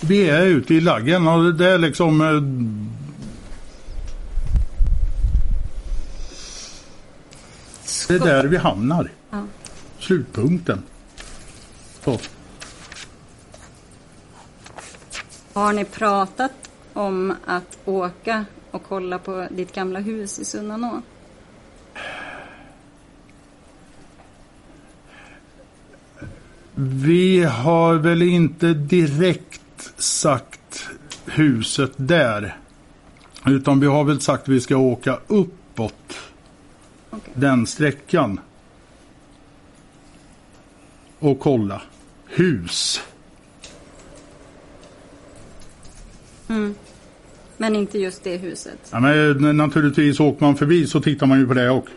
[0.00, 2.20] Vi är ute i laggen och det är liksom...
[8.08, 9.10] Det är där vi hamnar.
[9.30, 9.46] Ja.
[9.98, 10.82] Slutpunkten.
[12.04, 12.18] Så.
[15.52, 21.02] Har ni pratat om att åka och kolla på ditt gamla hus i Sunnanå?
[26.74, 30.88] Vi har väl inte direkt sagt
[31.26, 32.56] huset där.
[33.46, 36.16] Utan vi har väl sagt att vi ska åka uppåt
[37.10, 37.32] Okej.
[37.34, 38.40] den sträckan.
[41.18, 41.82] Och kolla
[42.26, 43.02] hus.
[47.56, 48.78] Men inte just det huset.
[48.90, 51.94] Ja, men naturligtvis åker man förbi så tittar man ju på det också.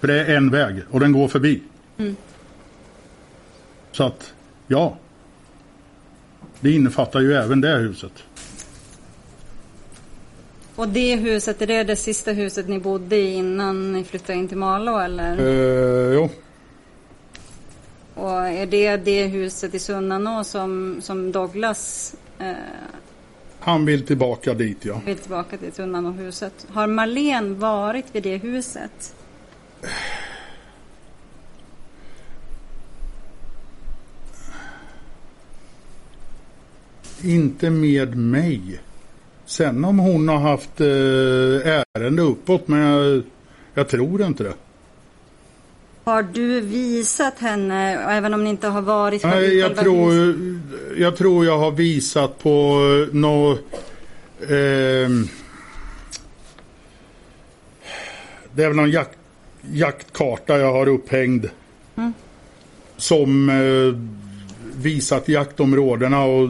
[0.00, 1.62] För det är en väg och den går förbi.
[3.92, 4.34] Så att,
[4.66, 4.98] ja.
[6.60, 8.12] Det innefattar ju även det huset.
[10.80, 14.48] Och det huset, är det det sista huset ni bodde i innan ni flyttade in
[14.48, 15.38] till Malå eller?
[15.38, 16.28] Eh, jo.
[18.14, 22.52] Och är det det huset i Sunnanå som, som Douglas eh,
[23.60, 25.00] Han vill tillbaka dit ja.
[25.06, 26.66] vill tillbaka till Sunnanåhuset?
[26.72, 29.14] Har Marlene varit vid det huset?
[37.22, 38.80] Inte med mig.
[39.50, 43.22] Sen om hon har haft eh, ärende uppåt men jag,
[43.74, 44.54] jag tror inte det.
[46.04, 50.12] Har du visat henne, även om ni inte har varit Nej, jag tror,
[50.96, 52.78] jag tror jag har visat på
[53.12, 53.58] nå
[54.48, 55.28] ehm,
[58.52, 59.18] Det är väl någon jakt,
[59.72, 61.46] jaktkarta jag har upphängd.
[62.96, 64.00] Som eh,
[64.82, 66.48] visat jaktområdena och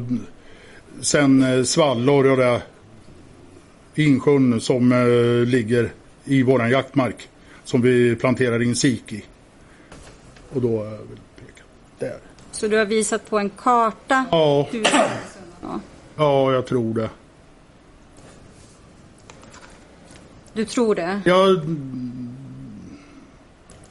[1.01, 2.62] sen eh, svallor och det.
[4.06, 5.93] Insjön som eh, ligger
[6.24, 7.28] i våran jaktmark.
[7.64, 9.24] Som vi planterar in sik i.
[10.52, 11.66] Och då har jag väl pekat
[11.98, 12.18] där.
[12.52, 14.68] Så du har visat på en karta Ja,
[16.16, 17.10] ja, jag tror det.
[20.52, 21.20] Du tror det?
[21.24, 21.60] Jag,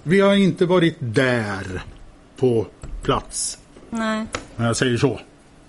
[0.04, 1.84] vi har inte varit där
[2.38, 2.68] på
[3.04, 3.58] plats.
[3.90, 4.26] Nej.
[4.56, 5.20] När jag säger så.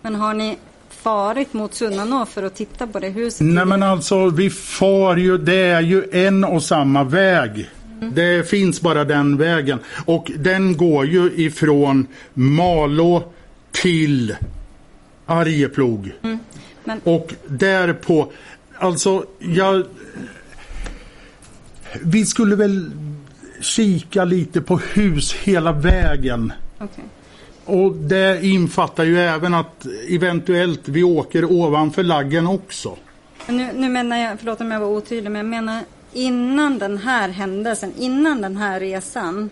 [0.02, 0.58] Men har ni
[1.02, 3.40] farit mot Sunnanå för att titta på det huset?
[3.46, 7.70] Nej men alltså vi far ju, det är ju en och samma väg.
[8.14, 9.78] Det finns bara den vägen.
[10.06, 13.32] Och den går ju ifrån Malå
[13.72, 14.36] till
[15.26, 16.12] Arjeplog.
[16.84, 18.32] Men- Och därpå,
[18.78, 19.84] alltså jag...
[22.02, 22.90] Vi skulle väl
[23.60, 26.52] kika lite på hus hela vägen.
[26.78, 27.04] Okej.
[27.70, 32.96] Och det infattar ju även att eventuellt vi åker ovanför laggen också.
[33.46, 35.82] Nu, nu menar jag, förlåt om jag var otydlig, men jag menar
[36.12, 39.50] innan den här händelsen, innan den här resan.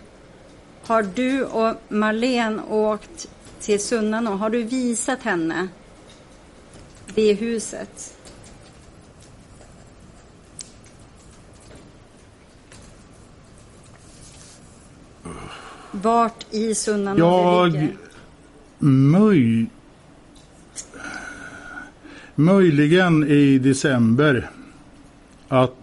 [0.85, 3.27] Har du och Marlene åkt
[3.59, 4.31] till Sunnanå?
[4.31, 5.67] Har du visat henne
[7.15, 8.15] det huset?
[15.91, 18.08] Vart i Sunnanå det ligger?
[18.79, 19.65] Möj...
[22.35, 24.49] Möjligen i december
[25.47, 25.75] att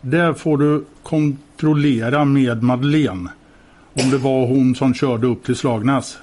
[0.00, 3.30] där får du kontrollera med Madeleine
[3.92, 6.18] om det var hon som körde upp till Slagnäs.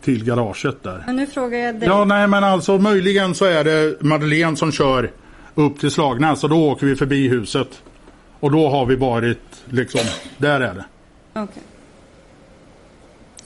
[0.00, 1.02] Till garaget där.
[1.06, 1.88] Men nu frågar jag dig.
[1.88, 5.10] Ja, nej men alltså möjligen så är det Madeleine som kör
[5.54, 7.82] upp till Slagnäs och då åker vi förbi huset.
[8.40, 10.00] Och då har vi varit liksom,
[10.38, 10.84] där är det.
[11.32, 11.62] Okej.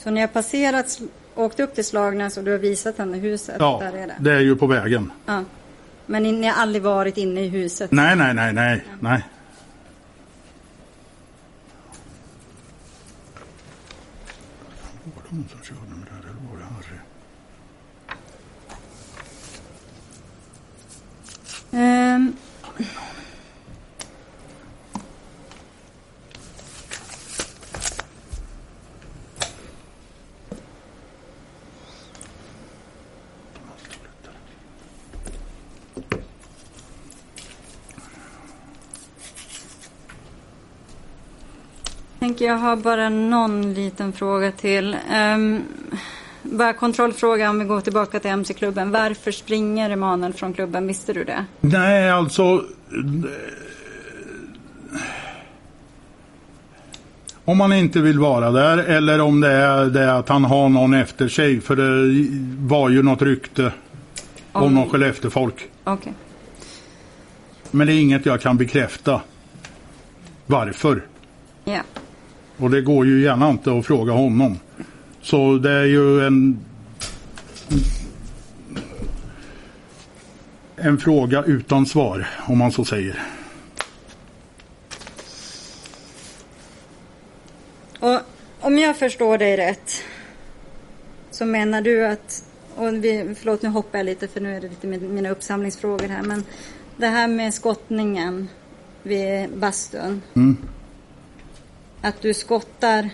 [0.02, 1.00] Så ni har passerat,
[1.34, 3.56] åkt upp till Slagnäs och du har visat henne huset?
[3.58, 4.16] Ja, Där är det.
[4.20, 5.12] det är ju på vägen.
[5.26, 5.44] Ja.
[6.06, 7.92] Men ni, har aldrig varit inne i huset?
[7.92, 9.24] Nej, nej, nej, nej, nej.
[15.04, 16.98] Var det hon som körde med det här eller var det Harry?
[21.84, 22.36] Ehm.
[42.22, 44.96] Tänker jag har bara någon liten fråga till.
[45.34, 45.62] Um,
[46.42, 48.90] bara kontrollfråga om vi går tillbaka till MC-klubben.
[48.90, 50.86] Varför springer Emanuel från klubben?
[50.86, 51.44] Visste du det?
[51.60, 52.64] Nej, alltså...
[57.44, 60.94] Om man inte vill vara där eller om det är det att han har någon
[60.94, 61.60] efter sig.
[61.60, 62.26] För det
[62.66, 63.72] var ju något rykte
[64.52, 65.70] om, Om- någon Skellefteå-folk.
[65.84, 66.12] Okej.
[67.70, 69.20] Men det är inget jag kan bekräfta.
[70.46, 71.02] Varför?
[71.64, 71.80] Ja.
[72.62, 74.58] Och det går ju gärna inte att fråga honom.
[75.22, 76.58] Så det är ju en...
[80.76, 83.22] En fråga utan svar, om man så säger.
[88.00, 88.20] Och
[88.60, 90.04] om jag förstår dig rätt
[91.30, 92.44] så menar du att,
[92.76, 96.08] och vi, förlåt nu hoppar jag lite för nu är det lite min- mina uppsamlingsfrågor
[96.08, 96.44] här, men
[96.96, 98.48] det här med skottningen
[99.02, 100.22] vid bastun.
[100.34, 100.56] Mm.
[102.02, 103.10] Att du skottar,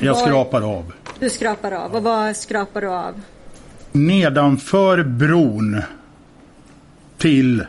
[0.00, 0.92] Jag Var- skrapar av.
[1.18, 1.94] du skrapar av.
[1.96, 3.20] Och vad skrapar du av?
[3.92, 5.82] Nedanför bron
[7.18, 7.64] till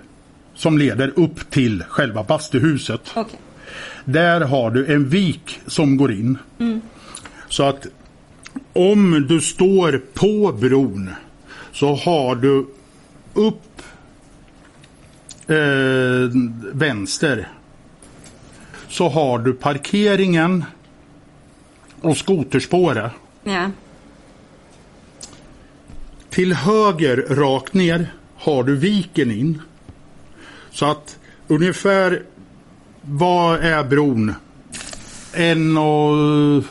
[0.55, 3.01] som leder upp till själva bastuhuset.
[3.15, 3.39] Okej.
[4.05, 6.37] Där har du en vik som går in.
[7.49, 7.87] Så att
[8.73, 11.09] om du står på bron
[11.71, 12.65] så har du
[13.33, 13.81] upp
[15.47, 16.31] eh,
[16.73, 17.47] vänster
[18.91, 20.65] så har du parkeringen
[22.01, 23.11] och skoterspåret.
[23.43, 23.71] Ja.
[26.29, 29.61] Till höger rakt ner har du viken in.
[30.71, 32.23] Så att ungefär
[33.01, 34.33] vad är bron?
[35.33, 36.63] En och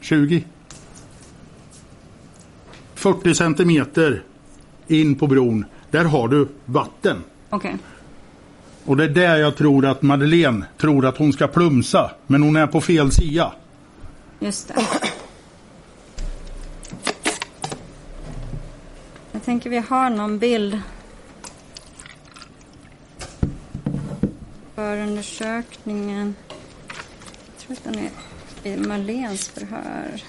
[0.00, 0.44] 20?
[2.94, 4.22] 40 centimeter
[4.86, 5.64] in på bron.
[5.90, 7.16] Där har du vatten.
[7.50, 7.76] Okej.
[8.84, 12.10] Och det är där jag tror att Madeleine tror att hon ska plumsa.
[12.26, 13.52] Men hon är på fel sida.
[14.40, 14.74] Just det.
[19.32, 20.80] Jag tänker vi har någon bild.
[24.74, 26.34] Förundersökningen.
[27.46, 28.10] Jag tror att den är
[28.72, 30.22] i Marlens förhör.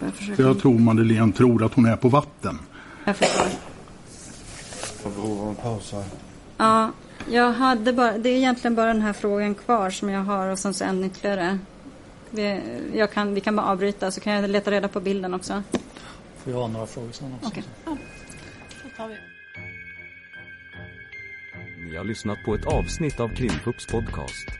[0.00, 0.42] Jag försöker...
[0.42, 2.58] Jag tror Madeleine tror att hon är på vatten.
[3.04, 3.46] Jag förstår.
[5.04, 6.04] Har behov av en paus här.
[6.56, 6.90] Ja,
[7.30, 10.58] jag hade bara, det är egentligen bara den här frågan kvar som jag har och
[10.58, 11.58] sen så en ytterligare.
[12.30, 12.60] Vi,
[12.94, 15.62] jag kan, vi kan bara avbryta så kan jag leta reda på bilden också.
[16.36, 17.60] Får jag ha några frågor sen också?
[18.96, 19.14] Tar vi.
[21.90, 24.59] Ni har lyssnat på ett avsnitt av Krimfupps podcast.